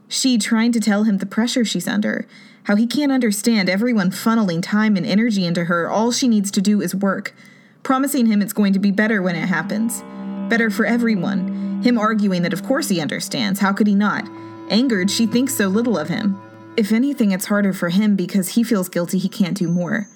she 0.08 0.38
trying 0.38 0.72
to 0.72 0.80
tell 0.80 1.04
him 1.04 1.18
the 1.18 1.26
pressure 1.26 1.66
she's 1.66 1.88
under, 1.88 2.28
how 2.64 2.76
he 2.76 2.86
can't 2.86 3.12
understand 3.12 3.70
everyone 3.70 4.12
funneling 4.12 4.62
time 4.62 4.96
and 4.96 5.06
energy 5.06 5.46
into 5.46 5.66
her. 5.66 5.90
All 5.90 6.12
she 6.12 6.28
needs 6.28 6.52
to 6.52 6.62
do 6.62 6.82
is 6.82 6.94
work, 6.94 7.34
promising 7.82 8.26
him 8.26 8.42
it's 8.42 8.54
going 8.54 8.74
to 8.74 8.80
be 8.80 8.92
better 8.92 9.22
when 9.22 9.36
it 9.36 9.48
happens. 9.48 10.04
Better 10.50 10.70
for 10.70 10.86
everyone. 10.86 11.57
Him 11.84 11.98
arguing 11.98 12.42
that 12.42 12.54
of 12.54 12.64
course 12.64 12.90
he 12.90 13.02
understands. 13.02 13.60
How 13.60 13.74
could 13.74 13.88
he 13.88 13.96
not? 13.96 14.28
Angered, 14.70 15.10
she 15.10 15.26
thinks 15.26 15.56
so 15.56 15.68
little 15.68 15.98
of 15.98 16.10
him. 16.10 16.42
If 16.76 16.92
anything, 16.92 17.32
it's 17.32 17.46
harder 17.46 17.74
for 17.74 17.90
him 17.90 18.16
because 18.16 18.50
he 18.50 18.64
feels 18.64 18.90
guilty 18.90 19.18
he 19.18 19.30
can't 19.30 19.58
do 19.58 19.68
more. 19.68 20.08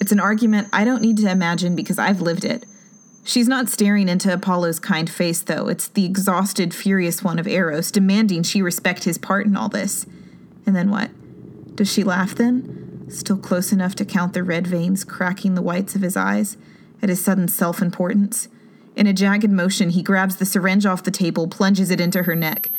It's 0.00 0.12
an 0.12 0.20
argument 0.20 0.68
I 0.72 0.84
don't 0.84 1.02
need 1.02 1.16
to 1.18 1.30
imagine 1.30 1.74
because 1.74 1.98
I've 1.98 2.20
lived 2.20 2.44
it. 2.44 2.66
She's 3.24 3.48
not 3.48 3.70
staring 3.70 4.08
into 4.08 4.32
Apollo's 4.32 4.78
kind 4.78 5.08
face, 5.08 5.40
though. 5.40 5.68
It's 5.68 5.88
the 5.88 6.04
exhausted, 6.04 6.74
furious 6.74 7.24
one 7.24 7.38
of 7.38 7.48
Eros, 7.48 7.90
demanding 7.90 8.42
she 8.42 8.60
respect 8.60 9.04
his 9.04 9.16
part 9.16 9.46
in 9.46 9.56
all 9.56 9.70
this. 9.70 10.04
And 10.66 10.76
then 10.76 10.90
what? 10.90 11.10
Does 11.74 11.90
she 11.90 12.04
laugh 12.04 12.34
then? 12.34 13.06
Still 13.08 13.38
close 13.38 13.72
enough 13.72 13.94
to 13.96 14.04
count 14.04 14.34
the 14.34 14.42
red 14.42 14.66
veins 14.66 15.04
cracking 15.04 15.54
the 15.54 15.62
whites 15.62 15.94
of 15.94 16.02
his 16.02 16.16
eyes 16.16 16.58
at 17.02 17.08
his 17.08 17.24
sudden 17.24 17.48
self 17.48 17.80
importance? 17.80 18.48
In 18.96 19.06
a 19.06 19.12
jagged 19.12 19.50
motion, 19.50 19.90
he 19.90 20.02
grabs 20.02 20.36
the 20.36 20.44
syringe 20.44 20.86
off 20.86 21.02
the 21.02 21.10
table, 21.10 21.48
plunges 21.48 21.90
it 21.90 22.00
into 22.00 22.22
her 22.24 22.36
neck. 22.36 22.70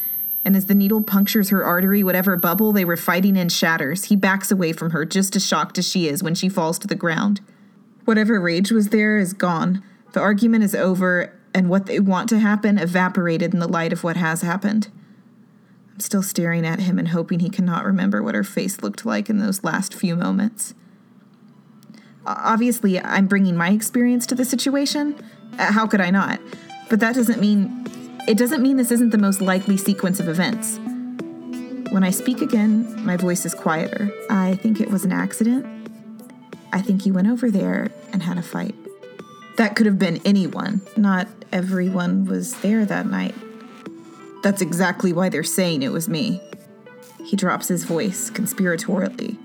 And 0.45 0.55
as 0.55 0.67
the 0.67 0.75
needle 0.75 1.01
punctures 1.01 1.49
her 1.49 1.63
artery, 1.63 2.03
whatever 2.03 2.37
bubble 2.37 2.71
they 2.71 2.85
were 2.85 2.97
fighting 2.97 3.35
in 3.35 3.49
shatters. 3.49 4.05
He 4.05 4.15
backs 4.15 4.51
away 4.51 4.73
from 4.73 4.91
her, 4.91 5.03
just 5.03 5.35
as 5.35 5.45
shocked 5.45 5.77
as 5.77 5.89
she 5.89 6.07
is 6.07 6.23
when 6.23 6.35
she 6.35 6.49
falls 6.49 6.79
to 6.79 6.87
the 6.87 6.95
ground. 6.95 7.41
Whatever 8.05 8.39
rage 8.39 8.71
was 8.71 8.89
there 8.89 9.17
is 9.17 9.33
gone. 9.33 9.83
The 10.13 10.21
argument 10.21 10.63
is 10.63 10.75
over, 10.75 11.33
and 11.53 11.69
what 11.69 11.87
they 11.87 11.99
want 11.99 12.29
to 12.29 12.39
happen 12.39 12.77
evaporated 12.77 13.53
in 13.53 13.59
the 13.59 13.67
light 13.67 13.91
of 13.91 14.03
what 14.03 14.17
has 14.17 14.41
happened. 14.41 14.89
I'm 15.93 15.99
still 15.99 16.21
staring 16.21 16.65
at 16.65 16.79
him 16.79 16.99
and 16.99 17.07
hoping 17.07 17.39
he 17.39 17.49
cannot 17.49 17.85
remember 17.85 18.21
what 18.21 18.35
her 18.35 18.43
face 18.43 18.81
looked 18.81 19.05
like 19.05 19.29
in 19.29 19.39
those 19.39 19.63
last 19.63 19.93
few 19.93 20.15
moments. 20.15 20.73
Obviously, 22.25 22.99
I'm 22.99 23.27
bringing 23.27 23.55
my 23.55 23.69
experience 23.69 24.25
to 24.27 24.35
the 24.35 24.45
situation. 24.45 25.15
Uh, 25.57 25.71
how 25.71 25.87
could 25.87 26.01
I 26.01 26.09
not? 26.09 26.39
But 26.89 26.99
that 26.99 27.15
doesn't 27.15 27.39
mean. 27.39 27.83
It 28.27 28.37
doesn't 28.37 28.61
mean 28.61 28.77
this 28.77 28.91
isn't 28.91 29.11
the 29.11 29.17
most 29.17 29.41
likely 29.41 29.77
sequence 29.77 30.19
of 30.19 30.27
events. 30.27 30.79
When 31.91 32.03
I 32.03 32.09
speak 32.09 32.41
again, 32.41 33.05
my 33.05 33.17
voice 33.17 33.45
is 33.45 33.53
quieter. 33.53 34.11
I 34.29 34.55
think 34.55 34.81
it 34.81 34.89
was 34.89 35.05
an 35.05 35.11
accident. 35.11 35.65
I 36.73 36.81
think 36.81 37.03
he 37.03 37.11
went 37.11 37.27
over 37.27 37.49
there 37.51 37.89
and 38.11 38.21
had 38.23 38.37
a 38.37 38.41
fight. 38.41 38.75
That 39.57 39.75
could 39.75 39.85
have 39.85 39.99
been 39.99 40.19
anyone. 40.25 40.81
Not 40.97 41.27
everyone 41.53 42.25
was 42.25 42.55
there 42.55 42.83
that 42.85 43.05
night. 43.05 43.35
That's 44.43 44.61
exactly 44.61 45.13
why 45.13 45.29
they're 45.29 45.43
saying 45.43 45.83
it 45.83 45.91
was 45.91 46.09
me. 46.09 46.41
He 47.23 47.37
drops 47.37 47.67
his 47.67 47.83
voice 47.83 48.29
conspiratorially. 48.29 49.37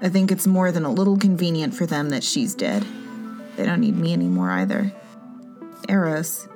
I 0.00 0.08
think 0.08 0.30
it's 0.30 0.46
more 0.46 0.70
than 0.70 0.84
a 0.84 0.92
little 0.92 1.16
convenient 1.16 1.74
for 1.74 1.86
them 1.86 2.10
that 2.10 2.22
she's 2.22 2.54
dead. 2.54 2.84
They 3.58 3.66
don't 3.66 3.80
need 3.80 3.96
me 3.96 4.12
anymore 4.12 4.52
either. 4.52 4.92
Eros, 5.88 6.46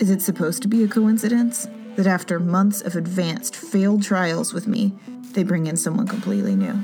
is 0.00 0.10
it 0.10 0.20
supposed 0.20 0.60
to 0.62 0.68
be 0.68 0.82
a 0.82 0.88
coincidence 0.88 1.68
that 1.94 2.08
after 2.08 2.40
months 2.40 2.80
of 2.82 2.96
advanced, 2.96 3.54
failed 3.54 4.02
trials 4.02 4.52
with 4.52 4.66
me, 4.66 4.92
they 5.34 5.44
bring 5.44 5.68
in 5.68 5.76
someone 5.76 6.08
completely 6.08 6.56
new? 6.56 6.82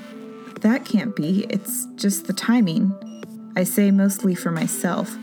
That 0.60 0.84
can't 0.84 1.16
be. 1.16 1.44
It's 1.50 1.86
just 1.96 2.28
the 2.28 2.32
timing. 2.32 2.94
I 3.56 3.64
say 3.64 3.90
mostly 3.90 4.36
for 4.36 4.52
myself. 4.52 5.18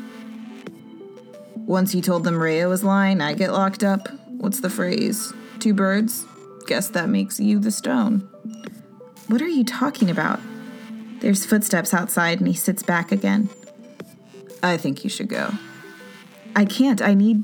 Once 1.56 1.96
you 1.96 2.02
told 2.02 2.26
them 2.26 2.44
Rhea 2.44 2.68
was 2.68 2.84
lying, 2.84 3.22
I 3.22 3.36
get 3.36 3.54
locked 3.54 3.86
up. 3.86 4.10
What's 4.28 4.60
the 4.60 4.70
phrase? 4.70 5.34
Two 5.60 5.74
birds? 5.74 6.26
Guess 6.68 6.90
that 6.90 7.08
makes 7.08 7.40
you 7.40 7.58
the 7.58 7.72
stone. 7.72 8.28
What 9.28 9.42
are 9.42 9.48
you 9.48 9.64
talking 9.64 10.10
about? 10.10 10.42
There's 11.22 11.46
footsteps 11.46 11.94
outside 11.94 12.40
and 12.40 12.50
he 12.50 12.54
sits 12.54 12.84
back 12.84 13.14
again. 13.14 13.48
I 14.62 14.78
think 14.78 15.04
you 15.04 15.10
should 15.10 15.30
go. 15.30 15.52
I 16.56 16.66
can't. 16.66 17.02
I 17.02 17.14
need. 17.14 17.44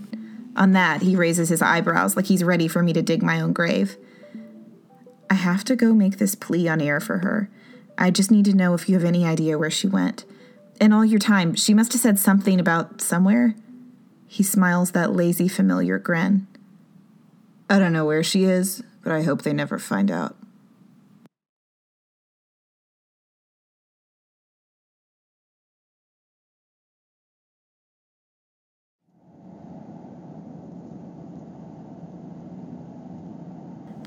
On 0.56 0.72
that, 0.72 1.02
he 1.02 1.16
raises 1.16 1.50
his 1.50 1.62
eyebrows 1.62 2.16
like 2.16 2.26
he's 2.26 2.44
ready 2.44 2.68
for 2.68 2.82
me 2.82 2.94
to 2.94 3.02
dig 3.02 3.22
my 3.22 3.42
own 3.42 3.54
grave. 3.54 3.98
I 5.30 5.34
have 5.34 5.64
to 5.66 5.76
go 5.76 5.94
make 5.94 6.18
this 6.18 6.36
plea 6.36 6.68
on 6.68 6.82
air 6.82 7.00
for 7.00 7.20
her. 7.20 7.50
I 7.98 8.12
just 8.12 8.32
need 8.32 8.46
to 8.46 8.56
know 8.56 8.74
if 8.74 8.88
you 8.88 8.96
have 8.96 9.04
any 9.04 9.26
idea 9.26 9.58
where 9.58 9.72
she 9.72 9.88
went 9.88 10.26
in 10.80 10.92
all 10.92 11.06
your 11.06 11.20
time, 11.20 11.56
she 11.56 11.74
must 11.74 11.94
have 11.94 12.02
said 12.02 12.20
something 12.20 12.60
about 12.60 13.02
somewhere. 13.02 13.56
He 14.28 14.44
smiles 14.44 14.92
that 14.92 15.14
lazy, 15.14 15.48
familiar 15.48 15.98
grin. 15.98 16.48
I 17.70 17.80
don't 17.80 17.94
know 17.94 18.06
where 18.06 18.24
she 18.24 18.44
is, 18.44 18.84
but 19.02 19.12
I 19.12 19.24
hope 19.24 19.42
they 19.42 19.54
never 19.54 19.80
find 19.80 20.12
out. 20.12 20.36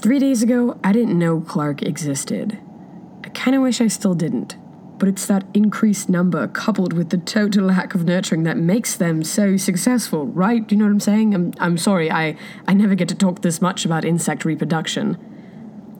Three 0.09 0.21
days 0.21 0.43
ago, 0.43 0.81
I 0.83 0.93
didn't 0.93 1.19
know 1.19 1.43
Clark 1.43 1.83
existed. 1.83 2.59
I 3.23 3.29
kind 3.29 3.55
of 3.55 3.61
wish 3.61 3.83
I 3.83 3.89
still 3.89 4.15
didn't 4.15 4.57
but 4.99 5.07
it's 5.07 5.27
that 5.27 5.45
increased 5.53 6.09
number 6.09 6.49
coupled 6.49 6.95
with 6.95 7.11
the 7.11 7.19
total 7.19 7.67
lack 7.67 7.95
of 7.95 8.05
nurturing 8.05 8.45
that 8.45 8.57
makes 8.57 8.97
them 8.97 9.23
so 9.23 9.57
successful, 9.59 10.27
right? 10.29 10.67
Do 10.67 10.75
you 10.75 10.79
know 10.79 10.87
what 10.87 10.93
I'm 10.93 11.01
saying? 11.01 11.35
I'm, 11.35 11.53
I'm 11.61 11.79
sorry, 11.79 12.11
I, 12.11 12.37
I 12.67 12.73
never 12.73 12.95
get 12.95 13.09
to 13.11 13.15
talk 13.15 13.43
this 13.43 13.61
much 13.61 13.85
about 13.85 14.05
insect 14.05 14.47
reproduction. 14.47 15.19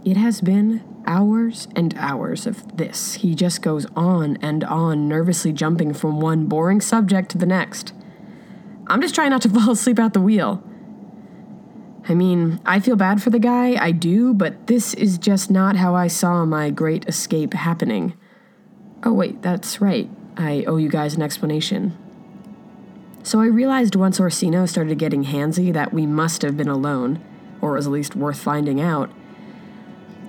It 0.07 0.17
has 0.17 0.41
been 0.41 0.83
hours 1.07 1.69
and 1.77 1.95
hours 1.99 2.47
of 2.47 2.79
this. 2.79 3.15
He 3.15 3.35
just 3.35 3.61
goes 3.61 3.87
on 3.95 4.39
and 4.39 4.65
on, 4.65 5.07
nervously 5.07 5.53
jumping 5.53 5.93
from 5.93 6.19
one 6.19 6.47
boring 6.47 6.81
subject 6.81 7.31
to 7.33 7.39
the 7.39 7.47
next. 7.47 7.93
I'm 8.89 9.03
just 9.03 9.15
trying 9.15 9.31
not 9.31 9.43
to 9.43 9.49
fall 9.51 9.73
asleep 9.73 9.99
at 10.01 10.15
the 10.15 10.21
wheel. 10.21 10.65
I 12.09 12.15
mean, 12.15 12.59
I 12.65 12.81
feel 12.81 12.97
bad 12.97 13.23
for 13.23 13.29
the 13.29 13.39
guy, 13.39 13.75
I 13.75 13.93
do, 13.93 14.33
but 14.33 14.67
this 14.67 14.95
is 14.95 15.19
just 15.19 15.51
not 15.51 15.77
how 15.77 15.95
I 15.95 16.07
saw 16.07 16.47
my 16.47 16.71
great 16.71 17.07
escape 17.07 17.53
happening. 17.53 18.15
Oh, 19.05 19.13
wait, 19.13 19.43
that's 19.43 19.83
right. 19.83 20.09
I 20.35 20.65
owe 20.67 20.79
you 20.79 20.89
guys 20.89 21.15
an 21.15 21.23
explanation. 21.23 21.97
So 23.23 23.43
I 23.43 23.47
realized 23.47 23.95
once 23.95 24.19
Orsino 24.19 24.65
started 24.65 24.99
getting 24.99 25.25
handsy 25.25 25.71
that 25.75 25.93
we 25.93 26.07
must 26.07 26.41
have 26.41 26.57
been 26.57 26.69
alone, 26.69 27.23
or 27.61 27.73
was 27.73 27.87
at 27.87 27.93
least 27.93 28.17
worth 28.17 28.39
finding 28.39 28.81
out. 28.81 29.11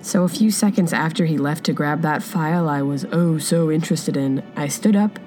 So 0.02 0.24
a 0.24 0.28
few 0.28 0.50
seconds 0.50 0.92
after 0.92 1.24
he 1.24 1.38
left 1.38 1.64
to 1.64 1.72
grab 1.72 2.02
that 2.02 2.22
file 2.22 2.68
I 2.68 2.82
was 2.82 3.06
oh 3.10 3.38
so 3.38 3.70
interested 3.70 4.18
in, 4.18 4.42
I 4.54 4.68
stood 4.68 4.96
up, 4.96 5.18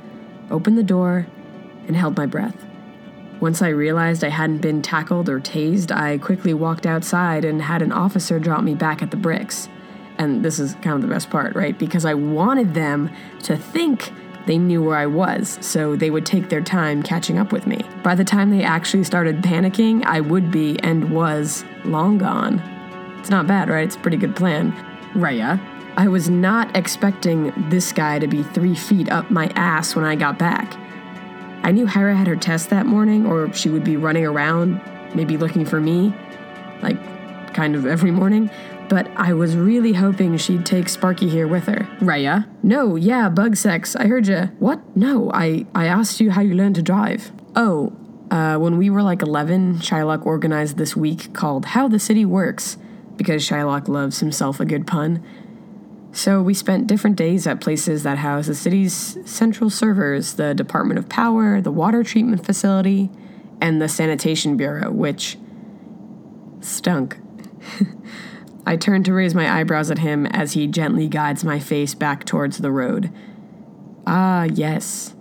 opened 0.52 0.78
the 0.78 0.84
door, 0.84 1.26
and 1.88 1.96
held 1.96 2.16
my 2.16 2.28
breath. 2.28 2.64
Once 3.44 3.62
I 3.62 3.68
realized 3.68 4.24
I 4.24 4.30
hadn't 4.30 4.60
been 4.60 4.82
tackled 4.82 5.28
or 5.28 5.38
tased, 5.38 5.94
I 5.94 6.18
quickly 6.18 6.54
walked 6.54 6.86
outside 6.86 7.44
and 7.44 7.62
had 7.62 7.82
an 7.82 7.92
officer 7.92 8.40
drop 8.40 8.64
me 8.64 8.74
back 8.74 9.04
at 9.04 9.12
the 9.12 9.18
bricks. 9.18 9.68
And 10.18 10.46
this 10.46 10.60
is 10.60 10.76
kind 10.76 10.96
of 10.96 11.02
the 11.02 11.10
best 11.10 11.30
part, 11.30 11.54
right? 11.54 11.78
Because 11.78 12.06
I 12.06 12.14
wanted 12.14 12.74
them 12.74 13.12
to 13.42 13.58
think 13.58 14.14
they 14.46 14.58
knew 14.58 14.82
where 14.82 14.96
I 14.96 15.08
was, 15.08 15.58
so 15.60 15.98
they 15.98 16.10
would 16.10 16.26
take 16.26 16.48
their 16.48 16.62
time 16.62 17.04
catching 17.04 17.38
up 17.38 17.52
with 17.52 17.68
me. 17.68 17.82
By 18.02 18.16
the 18.16 18.24
time 18.24 18.50
they 18.50 18.64
actually 18.64 19.04
started 19.04 19.42
panicking, 19.42 20.06
I 20.06 20.22
would 20.22 20.50
be 20.50 20.80
and 20.80 21.12
was 21.12 21.66
long 21.84 22.18
gone. 22.18 22.60
It's 23.20 23.30
not 23.30 23.46
bad, 23.46 23.68
right? 23.68 23.84
It's 23.84 23.98
a 23.98 24.00
pretty 24.00 24.16
good 24.16 24.38
plan. 24.38 24.74
Rhea, 25.16 25.60
I 25.98 26.08
was 26.08 26.30
not 26.30 26.78
expecting 26.78 27.52
this 27.70 27.92
guy 27.92 28.20
to 28.20 28.28
be 28.28 28.42
three 28.42 28.74
feet 28.74 29.12
up 29.12 29.30
my 29.30 29.48
ass 29.58 29.98
when 29.98 30.06
I 30.06 30.16
got 30.16 30.40
back. 30.40 30.78
I 31.64 31.72
knew 31.72 31.86
Hera 31.86 32.16
had 32.16 32.28
her 32.28 32.36
test 32.36 32.70
that 32.70 32.86
morning, 32.86 33.26
or 33.26 33.52
she 33.54 33.70
would 33.70 33.84
be 33.84 33.98
running 33.98 34.26
around, 34.26 34.82
maybe 35.16 35.38
looking 35.38 35.66
for 35.66 35.80
me, 35.80 36.14
like 36.82 36.98
kind 37.54 37.76
of 37.76 37.86
every 37.86 38.12
morning 38.12 38.50
but 38.94 39.10
I 39.16 39.34
was 39.34 39.56
really 39.56 39.94
hoping 39.94 40.38
she'd 40.38 40.68
take 40.68 40.88
Sparky 40.88 41.28
here 41.28 41.48
with 41.48 41.66
her. 41.66 41.88
Raya? 42.00 42.48
No, 42.62 42.96
yeah, 42.96 43.28
bug 43.28 43.56
sex. 43.56 43.96
I 43.96 44.06
heard 44.06 44.28
you. 44.28 44.52
What? 44.60 44.82
No, 44.96 45.32
I, 45.34 45.66
I 45.74 45.86
asked 45.86 46.20
you 46.20 46.30
how 46.30 46.42
you 46.42 46.54
learned 46.54 46.76
to 46.76 46.84
drive. 46.84 47.32
Oh, 47.56 47.92
uh, 48.30 48.58
when 48.58 48.78
we 48.78 48.92
were 48.92 49.02
like 49.02 49.24
11, 49.24 49.80
Shylock 49.80 50.28
organized 50.28 50.78
this 50.78 50.96
week 50.96 51.34
called 51.34 51.66
How 51.66 51.88
the 51.88 51.98
City 51.98 52.24
Works, 52.24 52.78
because 53.16 53.48
Shylock 53.48 53.88
loves 53.88 54.20
himself 54.20 54.60
a 54.60 54.66
good 54.66 54.86
pun. 54.86 55.24
So 56.14 56.44
we 56.44 56.54
spent 56.54 56.86
different 56.86 57.16
days 57.16 57.48
at 57.48 57.60
places 57.60 58.04
that 58.04 58.20
house 58.20 58.46
the 58.46 58.54
city's 58.54 59.18
central 59.26 59.72
servers, 59.72 60.36
the 60.36 60.54
Department 60.54 61.00
of 61.00 61.10
Power, 61.10 61.60
the 61.60 61.72
water 61.72 62.04
treatment 62.04 62.46
facility, 62.46 63.10
and 63.60 63.82
the 63.82 63.90
Sanitation 63.90 64.56
Bureau, 64.56 64.92
which 64.92 65.40
stunk. 66.62 67.18
I 68.66 68.78
turn 68.78 69.04
to 69.06 69.14
raise 69.14 69.34
my 69.34 69.60
eyebrows 69.60 69.90
at 69.90 69.98
him 69.98 70.28
as 70.28 70.54
he 70.54 70.68
gently 70.68 71.08
guides 71.08 71.44
my 71.44 71.60
face 71.60 71.96
back 71.96 72.26
towards 72.26 72.60
the 72.60 72.72
road. 72.72 73.12
Ah, 74.06 74.44
yes. 74.44 75.16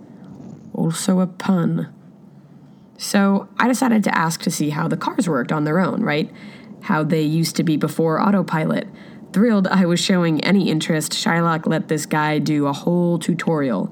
Also 0.73 1.21
a 1.21 1.27
pun. 1.27 1.91
So 2.97 3.49
I 3.57 3.67
decided 3.67 4.03
to 4.03 4.15
ask 4.15 4.43
to 4.43 4.51
see 4.51 4.69
how 4.69 4.87
the 4.87 4.95
cars 4.95 5.27
worked 5.27 5.51
on 5.51 5.63
their 5.63 5.79
own, 5.79 6.03
right? 6.03 6.31
How 6.81 7.03
they 7.03 7.23
used 7.23 7.55
to 7.55 7.63
be 7.63 7.77
before 7.77 8.21
autopilot. 8.21 8.87
Thrilled 9.33 9.67
I 9.67 9.87
was 9.87 9.99
showing 9.99 10.43
any 10.43 10.69
interest, 10.69 11.11
Shylock 11.11 11.65
let 11.65 11.87
this 11.87 12.05
guy 12.05 12.37
do 12.37 12.67
a 12.67 12.73
whole 12.73 13.17
tutorial, 13.17 13.87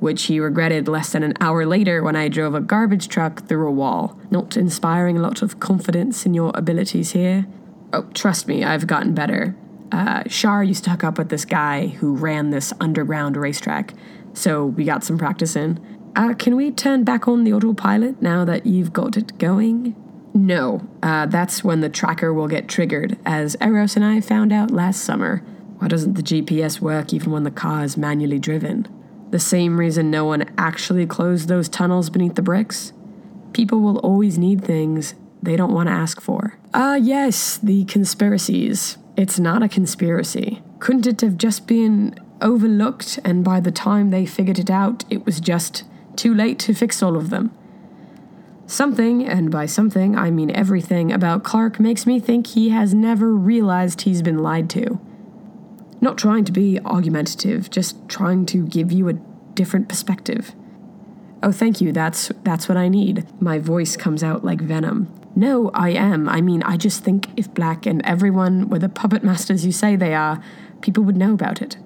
which 0.00 0.24
he 0.24 0.40
regretted 0.40 0.88
less 0.88 1.12
than 1.12 1.22
an 1.22 1.34
hour 1.42 1.66
later 1.66 2.02
when 2.02 2.16
I 2.16 2.28
drove 2.28 2.54
a 2.54 2.60
garbage 2.62 3.08
truck 3.08 3.46
through 3.46 3.68
a 3.68 3.70
wall. 3.70 4.18
Not 4.30 4.56
inspiring 4.56 5.18
a 5.18 5.20
lot 5.20 5.42
of 5.42 5.60
confidence 5.60 6.24
in 6.24 6.32
your 6.32 6.52
abilities 6.54 7.12
here. 7.12 7.46
Oh, 7.92 8.04
trust 8.14 8.48
me, 8.48 8.64
I've 8.64 8.86
gotten 8.86 9.14
better. 9.14 9.54
Uh, 9.92 10.22
Shar 10.26 10.64
used 10.64 10.84
to 10.84 10.90
hook 10.90 11.04
up 11.04 11.18
with 11.18 11.28
this 11.28 11.44
guy 11.44 11.88
who 11.88 12.16
ran 12.16 12.48
this 12.48 12.72
underground 12.80 13.36
racetrack, 13.36 13.92
so 14.32 14.64
we 14.64 14.84
got 14.84 15.04
some 15.04 15.18
practice 15.18 15.54
in. 15.54 15.78
Uh, 16.16 16.32
can 16.32 16.56
we 16.56 16.70
turn 16.70 17.04
back 17.04 17.28
on 17.28 17.44
the 17.44 17.52
autopilot 17.52 18.22
now 18.22 18.42
that 18.46 18.64
you've 18.64 18.94
got 18.94 19.18
it 19.18 19.36
going? 19.36 19.94
No, 20.38 20.86
uh, 21.02 21.26
that's 21.26 21.64
when 21.64 21.80
the 21.80 21.88
tracker 21.88 22.32
will 22.32 22.46
get 22.46 22.68
triggered, 22.68 23.18
as 23.26 23.56
Eros 23.60 23.96
and 23.96 24.04
I 24.04 24.20
found 24.20 24.52
out 24.52 24.70
last 24.70 25.02
summer. 25.02 25.42
Why 25.78 25.88
doesn't 25.88 26.14
the 26.14 26.22
GPS 26.22 26.80
work 26.80 27.12
even 27.12 27.32
when 27.32 27.42
the 27.42 27.50
car 27.50 27.82
is 27.82 27.96
manually 27.96 28.38
driven? 28.38 28.86
The 29.30 29.40
same 29.40 29.80
reason 29.80 30.12
no 30.12 30.24
one 30.24 30.48
actually 30.56 31.06
closed 31.06 31.48
those 31.48 31.68
tunnels 31.68 32.08
beneath 32.08 32.36
the 32.36 32.42
bricks? 32.42 32.92
People 33.52 33.80
will 33.80 33.98
always 33.98 34.38
need 34.38 34.64
things 34.64 35.14
they 35.42 35.56
don't 35.56 35.74
want 35.74 35.88
to 35.88 35.92
ask 35.92 36.20
for. 36.20 36.56
Ah, 36.72 36.94
yes, 36.94 37.58
the 37.58 37.84
conspiracies. 37.86 38.96
It's 39.16 39.40
not 39.40 39.64
a 39.64 39.68
conspiracy. 39.68 40.62
Couldn't 40.78 41.08
it 41.08 41.20
have 41.20 41.36
just 41.36 41.66
been 41.66 42.14
overlooked, 42.40 43.18
and 43.24 43.42
by 43.42 43.58
the 43.58 43.72
time 43.72 44.10
they 44.10 44.24
figured 44.24 44.60
it 44.60 44.70
out, 44.70 45.04
it 45.10 45.26
was 45.26 45.40
just 45.40 45.82
too 46.14 46.32
late 46.32 46.60
to 46.60 46.74
fix 46.74 47.02
all 47.02 47.16
of 47.16 47.30
them? 47.30 47.50
Something, 48.68 49.26
and 49.26 49.50
by 49.50 49.64
something 49.64 50.14
I 50.14 50.30
mean 50.30 50.50
everything, 50.50 51.10
about 51.10 51.42
Clark 51.42 51.80
makes 51.80 52.06
me 52.06 52.20
think 52.20 52.48
he 52.48 52.68
has 52.68 52.92
never 52.92 53.32
realized 53.32 54.02
he's 54.02 54.20
been 54.20 54.42
lied 54.42 54.68
to. 54.70 55.00
Not 56.02 56.18
trying 56.18 56.44
to 56.44 56.52
be 56.52 56.78
argumentative, 56.84 57.70
just 57.70 57.96
trying 58.10 58.44
to 58.44 58.66
give 58.66 58.92
you 58.92 59.08
a 59.08 59.14
different 59.54 59.88
perspective. 59.88 60.52
Oh, 61.42 61.50
thank 61.50 61.80
you. 61.80 61.92
That's 61.92 62.30
that's 62.44 62.68
what 62.68 62.76
I 62.76 62.88
need. 62.88 63.26
My 63.40 63.58
voice 63.58 63.96
comes 63.96 64.22
out 64.22 64.44
like 64.44 64.60
venom. 64.60 65.10
No, 65.34 65.70
I 65.72 65.88
am. 65.90 66.28
I 66.28 66.42
mean, 66.42 66.62
I 66.62 66.76
just 66.76 67.02
think 67.02 67.28
if 67.38 67.52
Black 67.54 67.86
and 67.86 68.04
everyone 68.04 68.68
were 68.68 68.78
the 68.78 68.90
puppet 68.90 69.24
masters 69.24 69.64
you 69.64 69.72
say 69.72 69.96
they 69.96 70.14
are, 70.14 70.42
people 70.82 71.04
would 71.04 71.16
know 71.16 71.32
about 71.32 71.62
it. 71.62 71.78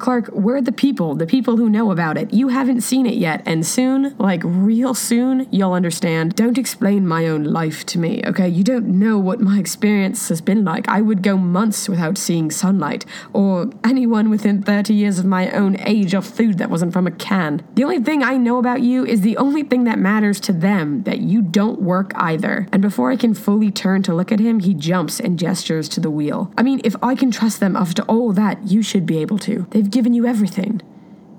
Clark, 0.00 0.30
we're 0.32 0.62
the 0.62 0.72
people, 0.72 1.14
the 1.14 1.26
people 1.26 1.58
who 1.58 1.68
know 1.68 1.90
about 1.90 2.16
it. 2.16 2.32
You 2.32 2.48
haven't 2.48 2.80
seen 2.80 3.04
it 3.04 3.14
yet, 3.14 3.42
and 3.44 3.66
soon, 3.66 4.16
like 4.16 4.40
real 4.42 4.94
soon, 4.94 5.46
you'll 5.50 5.74
understand. 5.74 6.34
Don't 6.34 6.56
explain 6.56 7.06
my 7.06 7.26
own 7.26 7.44
life 7.44 7.84
to 7.86 7.98
me, 7.98 8.22
okay? 8.24 8.48
You 8.48 8.64
don't 8.64 8.98
know 8.98 9.18
what 9.18 9.40
my 9.40 9.58
experience 9.58 10.30
has 10.30 10.40
been 10.40 10.64
like. 10.64 10.88
I 10.88 11.02
would 11.02 11.22
go 11.22 11.36
months 11.36 11.86
without 11.86 12.16
seeing 12.16 12.50
sunlight, 12.50 13.04
or 13.34 13.70
anyone 13.84 14.30
within 14.30 14.62
30 14.62 14.94
years 14.94 15.18
of 15.18 15.26
my 15.26 15.50
own 15.50 15.76
age 15.80 16.14
of 16.14 16.26
food 16.26 16.56
that 16.56 16.70
wasn't 16.70 16.94
from 16.94 17.06
a 17.06 17.10
can. 17.10 17.62
The 17.74 17.84
only 17.84 18.00
thing 18.00 18.22
I 18.22 18.38
know 18.38 18.58
about 18.58 18.80
you 18.80 19.04
is 19.04 19.20
the 19.20 19.36
only 19.36 19.64
thing 19.64 19.84
that 19.84 19.98
matters 19.98 20.40
to 20.40 20.52
them 20.52 21.02
that 21.02 21.18
you 21.18 21.42
don't 21.42 21.82
work 21.82 22.12
either. 22.14 22.66
And 22.72 22.80
before 22.80 23.10
I 23.10 23.16
can 23.16 23.34
fully 23.34 23.70
turn 23.70 24.02
to 24.04 24.14
look 24.14 24.32
at 24.32 24.40
him, 24.40 24.60
he 24.60 24.72
jumps 24.72 25.20
and 25.20 25.38
gestures 25.38 25.90
to 25.90 26.00
the 26.00 26.10
wheel. 26.10 26.50
I 26.56 26.62
mean, 26.62 26.80
if 26.84 26.96
I 27.02 27.14
can 27.14 27.30
trust 27.30 27.60
them 27.60 27.76
after 27.76 28.02
all 28.04 28.32
that, 28.32 28.66
you 28.66 28.82
should 28.82 29.04
be 29.04 29.18
able 29.18 29.38
to. 29.40 29.66
They've 29.70 29.89
given 29.90 30.14
you 30.14 30.26
everything. 30.26 30.80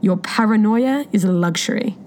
Your 0.01 0.17
paranoia 0.17 1.05
is 1.11 1.23
a 1.23 1.31
luxury. 1.31 1.97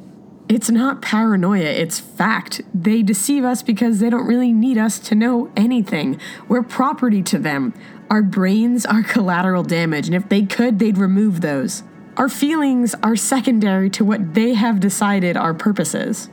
It's 0.49 0.71
not 0.71 1.01
paranoia, 1.01 1.65
it's 1.65 2.01
fact. 2.01 2.61
They 2.75 3.03
deceive 3.03 3.45
us 3.45 3.63
because 3.63 4.01
they 4.01 4.11
don't 4.11 4.27
really 4.27 4.53
need 4.53 4.77
us 4.77 4.99
to 5.01 5.15
know 5.15 5.51
anything. 5.57 6.21
We're 6.49 6.63
property 6.63 7.23
to 7.23 7.39
them. 7.39 7.73
Our 8.11 8.23
brains 8.23 8.85
are 8.85 9.03
collateral 9.03 9.63
damage, 9.63 10.07
and 10.07 10.15
if 10.15 10.29
they 10.29 10.43
could, 10.43 10.79
they'd 10.79 10.99
remove 10.99 11.41
those. 11.41 11.83
Our 12.17 12.29
feelings 12.29 12.95
are 13.03 13.17
secondary 13.17 13.89
to 13.91 14.05
what 14.05 14.35
they 14.35 14.55
have 14.55 14.81
decided 14.81 15.37
our 15.37 15.55
purpose 15.55 15.95
is. 15.95 16.29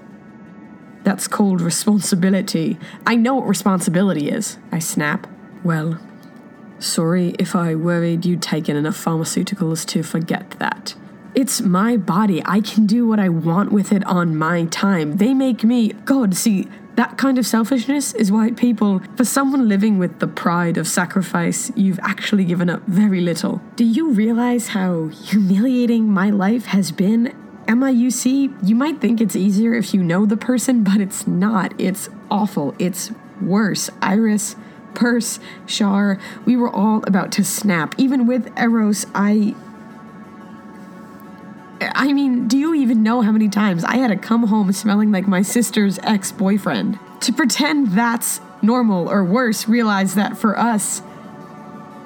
That's 1.04 1.28
called 1.28 1.62
responsibility. 1.62 2.78
I 3.08 3.15
know 3.15 3.36
what 3.36 3.47
responsibility 3.47 4.30
is, 4.30 4.58
I 4.71 4.80
snap. 4.80 5.26
Well, 5.63 6.00
Sorry 6.82 7.36
if 7.38 7.56
I 7.56 7.76
worried 7.76 8.26
you'd 8.26 8.41
taken 8.41 8.76
enough 8.76 8.98
pharmaceuticals 8.98 9.86
to 9.88 10.02
forget 10.02 10.52
that. 10.58 10.96
It's 11.36 11.62
my 11.62 11.96
body. 11.96 12.41
I 12.44 12.60
can 12.60 12.88
do 12.88 13.08
what 13.08 13.20
I 13.20 13.30
want 13.30 13.72
with 13.72 13.91
it 13.91 14.04
on 14.06 14.36
my 14.36 14.65
time. 14.65 15.17
They 15.17 15.36
make 15.36 15.63
me. 15.63 15.89
God, 16.06 16.36
see, 16.36 16.67
that 16.96 17.20
kind 17.20 17.38
of 17.38 17.46
selfishness 17.46 18.13
is 18.15 18.32
why 18.32 18.50
people, 18.52 19.00
for 19.15 19.24
someone 19.24 19.70
living 19.70 20.00
with 20.00 20.20
the 20.20 20.28
pride 20.28 20.78
of 20.78 20.88
sacrifice, 20.88 21.72
you've 21.76 22.00
actually 22.02 22.46
given 22.46 22.67
up 22.67 22.82
very 22.88 23.22
little. 23.22 23.62
Do 23.76 23.86
you 23.86 24.12
realize 24.12 24.70
how 24.70 25.10
humiliating 25.10 26.10
my 26.10 26.32
life 26.32 26.65
has 26.65 26.91
been? 26.91 27.34
MIUC, 27.67 28.67
you 28.67 28.76
might 28.76 29.00
think 29.00 29.22
it's 29.22 29.36
easier 29.36 29.76
if 29.76 29.94
you 29.94 30.02
know 30.02 30.26
the 30.26 30.36
person, 30.36 30.84
but 30.84 31.00
it's 31.00 31.28
not. 31.28 31.80
It's 31.80 32.10
awful. 32.32 32.74
It's 32.80 33.12
worse. 33.39 33.91
Iris 34.02 34.56
Perse, 34.94 35.40
Shar, 35.66 36.20
we 36.46 36.56
were 36.56 36.70
all 36.70 37.04
about 37.08 37.32
to 37.34 37.44
snap. 37.44 37.96
Even 37.98 38.28
with 38.28 38.52
Eros, 38.58 39.06
I. 39.14 39.56
I 41.82 42.14
mean, 42.14 42.48
do 42.48 42.58
you 42.58 42.76
even 42.76 43.02
know 43.02 43.22
how 43.22 43.32
many 43.32 43.50
times 43.50 43.84
I 43.84 43.98
had 43.98 44.10
to 44.10 44.16
come 44.16 44.48
home 44.48 44.72
smelling 44.72 45.12
like 45.12 45.28
my 45.28 45.42
sister's 45.42 45.98
ex 46.04 46.32
boyfriend? 46.32 47.00
To 47.22 47.34
pretend 47.34 47.90
that's 47.90 48.40
normal 48.62 49.10
or 49.10 49.24
worse, 49.24 49.68
realize 49.68 50.16
that 50.16 50.38
for 50.38 50.58
us, 50.58 51.02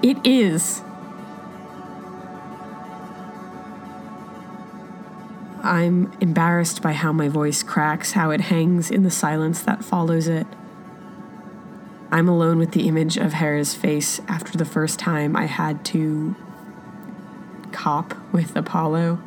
it 0.02 0.18
is. 0.26 0.82
I'm 5.66 6.14
embarrassed 6.22 6.84
by 6.84 6.94
how 6.94 7.12
my 7.12 7.28
voice 7.28 7.64
cracks, 7.64 8.12
how 8.12 8.30
it 8.30 8.40
hangs 8.40 8.92
in 8.92 9.02
the 9.02 9.10
silence 9.10 9.62
that 9.64 9.84
follows 9.84 10.28
it. 10.28 10.46
I'm 12.16 12.30
alone 12.30 12.60
with 12.60 12.72
the 12.72 12.88
image 12.88 13.18
of 13.18 13.34
Hera's 13.34 13.76
face 13.76 14.22
after 14.30 14.58
the 14.58 14.64
first 14.64 15.00
time 15.00 15.36
I 15.36 15.48
had 15.48 15.84
to 15.88 16.34
cop 17.74 18.16
with 18.32 18.56
Apollo. 18.56 19.22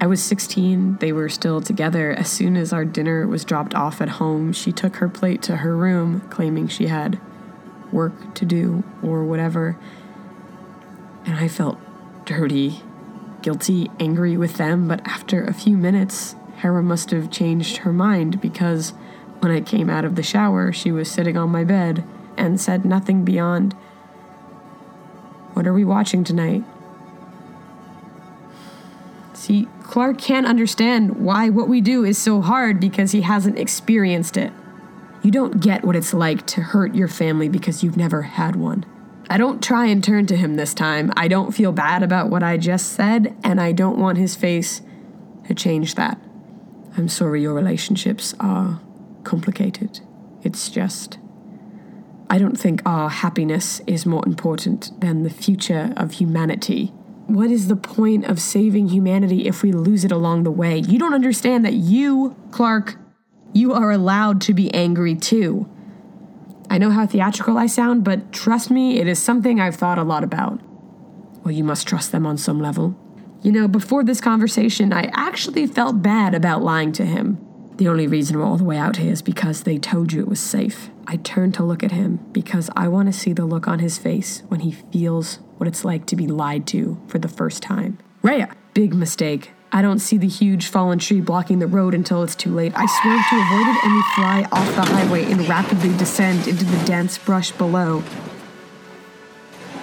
I 0.00 0.08
was 0.08 0.20
16, 0.24 0.96
they 0.96 1.12
were 1.12 1.28
still 1.28 1.60
together. 1.60 2.10
As 2.10 2.28
soon 2.28 2.56
as 2.56 2.72
our 2.72 2.84
dinner 2.84 3.28
was 3.28 3.44
dropped 3.44 3.76
off 3.76 4.00
at 4.00 4.08
home, 4.08 4.52
she 4.52 4.72
took 4.72 4.96
her 4.96 5.08
plate 5.08 5.40
to 5.42 5.58
her 5.58 5.76
room, 5.76 6.22
claiming 6.30 6.66
she 6.66 6.88
had 6.88 7.20
work 7.92 8.34
to 8.34 8.44
do 8.44 8.82
or 9.00 9.22
whatever. 9.22 9.78
And 11.24 11.36
I 11.36 11.46
felt 11.46 11.78
dirty, 12.24 12.80
guilty, 13.40 13.88
angry 14.00 14.36
with 14.36 14.54
them, 14.54 14.88
but 14.88 15.00
after 15.06 15.44
a 15.44 15.54
few 15.54 15.76
minutes, 15.76 16.34
Hera 16.56 16.82
must 16.82 17.12
have 17.12 17.30
changed 17.30 17.76
her 17.78 17.92
mind 17.92 18.40
because 18.40 18.94
when 19.42 19.50
I 19.50 19.60
came 19.60 19.90
out 19.90 20.04
of 20.04 20.14
the 20.14 20.22
shower, 20.22 20.72
she 20.72 20.92
was 20.92 21.10
sitting 21.10 21.36
on 21.36 21.50
my 21.50 21.64
bed 21.64 22.04
and 22.36 22.60
said 22.60 22.84
nothing 22.84 23.24
beyond, 23.24 23.72
What 25.54 25.66
are 25.66 25.72
we 25.72 25.84
watching 25.84 26.22
tonight? 26.22 26.62
See, 29.34 29.66
Clark 29.82 30.18
can't 30.18 30.46
understand 30.46 31.16
why 31.16 31.48
what 31.48 31.68
we 31.68 31.80
do 31.80 32.04
is 32.04 32.18
so 32.18 32.40
hard 32.40 32.78
because 32.78 33.10
he 33.10 33.22
hasn't 33.22 33.58
experienced 33.58 34.36
it. 34.36 34.52
You 35.24 35.32
don't 35.32 35.60
get 35.60 35.84
what 35.84 35.96
it's 35.96 36.14
like 36.14 36.46
to 36.48 36.60
hurt 36.60 36.94
your 36.94 37.08
family 37.08 37.48
because 37.48 37.82
you've 37.82 37.96
never 37.96 38.22
had 38.22 38.54
one. 38.54 38.86
I 39.28 39.38
don't 39.38 39.60
try 39.60 39.86
and 39.86 40.04
turn 40.04 40.26
to 40.26 40.36
him 40.36 40.54
this 40.54 40.72
time. 40.72 41.12
I 41.16 41.26
don't 41.26 41.50
feel 41.50 41.72
bad 41.72 42.04
about 42.04 42.30
what 42.30 42.44
I 42.44 42.58
just 42.58 42.92
said, 42.92 43.34
and 43.42 43.60
I 43.60 43.72
don't 43.72 43.98
want 43.98 44.18
his 44.18 44.36
face 44.36 44.82
to 45.48 45.54
change 45.54 45.96
that. 45.96 46.20
I'm 46.96 47.08
sorry 47.08 47.42
your 47.42 47.54
relationships 47.54 48.34
are 48.38 48.80
complicated. 49.32 50.00
It's 50.42 50.68
just. 50.68 51.18
I 52.28 52.36
don't 52.36 52.60
think 52.60 52.82
our 52.84 53.08
happiness 53.08 53.80
is 53.86 54.04
more 54.04 54.22
important 54.26 54.90
than 55.00 55.22
the 55.22 55.30
future 55.30 55.94
of 55.96 56.12
humanity. 56.12 56.88
What 57.28 57.50
is 57.50 57.68
the 57.68 57.76
point 57.76 58.26
of 58.26 58.38
saving 58.38 58.88
humanity 58.88 59.46
if 59.46 59.62
we 59.62 59.72
lose 59.72 60.04
it 60.04 60.12
along 60.12 60.42
the 60.42 60.50
way? 60.50 60.80
You 60.80 60.98
don't 60.98 61.14
understand 61.14 61.64
that 61.64 61.72
you, 61.72 62.36
Clark, 62.50 62.96
you 63.54 63.72
are 63.72 63.90
allowed 63.90 64.42
to 64.42 64.52
be 64.52 64.72
angry 64.74 65.14
too. 65.14 65.66
I 66.68 66.76
know 66.76 66.90
how 66.90 67.06
theatrical 67.06 67.56
I 67.56 67.68
sound, 67.68 68.04
but 68.04 68.32
trust 68.32 68.70
me, 68.70 68.98
it 68.98 69.06
is 69.06 69.18
something 69.18 69.60
I've 69.60 69.76
thought 69.76 69.98
a 69.98 70.04
lot 70.04 70.24
about. 70.24 70.60
Well, 71.42 71.52
you 71.52 71.64
must 71.64 71.88
trust 71.88 72.12
them 72.12 72.26
on 72.26 72.36
some 72.36 72.60
level. 72.60 72.94
You 73.40 73.50
know, 73.50 73.66
before 73.66 74.04
this 74.04 74.20
conversation, 74.20 74.92
I 74.92 75.10
actually 75.14 75.66
felt 75.66 76.02
bad 76.02 76.34
about 76.34 76.62
lying 76.62 76.92
to 76.92 77.06
him. 77.06 77.38
The 77.82 77.88
only 77.88 78.06
reason 78.06 78.38
we're 78.38 78.44
all 78.44 78.58
the 78.58 78.62
way 78.62 78.76
out 78.76 78.98
here 78.98 79.10
is 79.10 79.22
because 79.22 79.64
they 79.64 79.76
told 79.76 80.12
you 80.12 80.20
it 80.20 80.28
was 80.28 80.38
safe. 80.38 80.88
I 81.08 81.16
turn 81.16 81.50
to 81.50 81.64
look 81.64 81.82
at 81.82 81.90
him 81.90 82.18
because 82.30 82.70
I 82.76 82.86
want 82.86 83.08
to 83.08 83.12
see 83.12 83.32
the 83.32 83.44
look 83.44 83.66
on 83.66 83.80
his 83.80 83.98
face 83.98 84.44
when 84.46 84.60
he 84.60 84.70
feels 84.70 85.40
what 85.56 85.66
it's 85.66 85.84
like 85.84 86.06
to 86.06 86.14
be 86.14 86.28
lied 86.28 86.64
to 86.68 87.02
for 87.08 87.18
the 87.18 87.26
first 87.26 87.60
time. 87.60 87.98
Raya! 88.22 88.54
Big 88.72 88.94
mistake. 88.94 89.50
I 89.72 89.82
don't 89.82 89.98
see 89.98 90.16
the 90.16 90.28
huge 90.28 90.68
fallen 90.68 91.00
tree 91.00 91.20
blocking 91.20 91.58
the 91.58 91.66
road 91.66 91.92
until 91.92 92.22
it's 92.22 92.36
too 92.36 92.54
late. 92.54 92.72
I 92.76 92.86
swerve 92.86 93.20
to 93.30 93.40
avoid 93.40 93.74
it 93.74 93.84
and 93.84 93.94
we 93.96 94.02
fly 94.14 94.48
off 94.52 94.76
the 94.76 94.82
highway 94.82 95.24
and 95.24 95.48
rapidly 95.48 95.96
descend 95.96 96.46
into 96.46 96.64
the 96.64 96.84
dense 96.84 97.18
brush 97.18 97.50
below. 97.50 98.04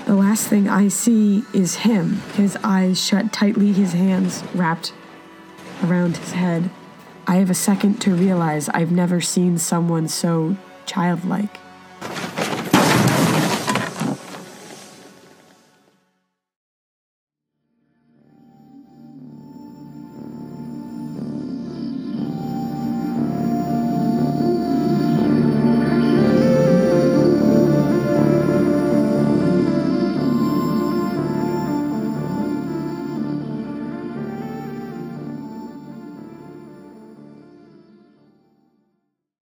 The 0.05 0.15
last 0.15 0.47
thing 0.47 0.69
I 0.69 0.87
see 0.87 1.43
is 1.53 1.75
him, 1.75 2.21
his 2.35 2.57
eyes 2.63 2.97
shut 2.97 3.33
tightly, 3.33 3.73
his 3.73 3.91
hands 3.91 4.41
wrapped 4.55 4.93
around 5.83 6.15
his 6.15 6.31
head. 6.31 6.69
I 7.29 7.35
have 7.35 7.51
a 7.51 7.53
second 7.53 8.01
to 8.01 8.15
realize 8.15 8.69
I've 8.69 8.91
never 8.91 9.21
seen 9.21 9.59
someone 9.59 10.07
so 10.07 10.57
childlike. 10.87 11.59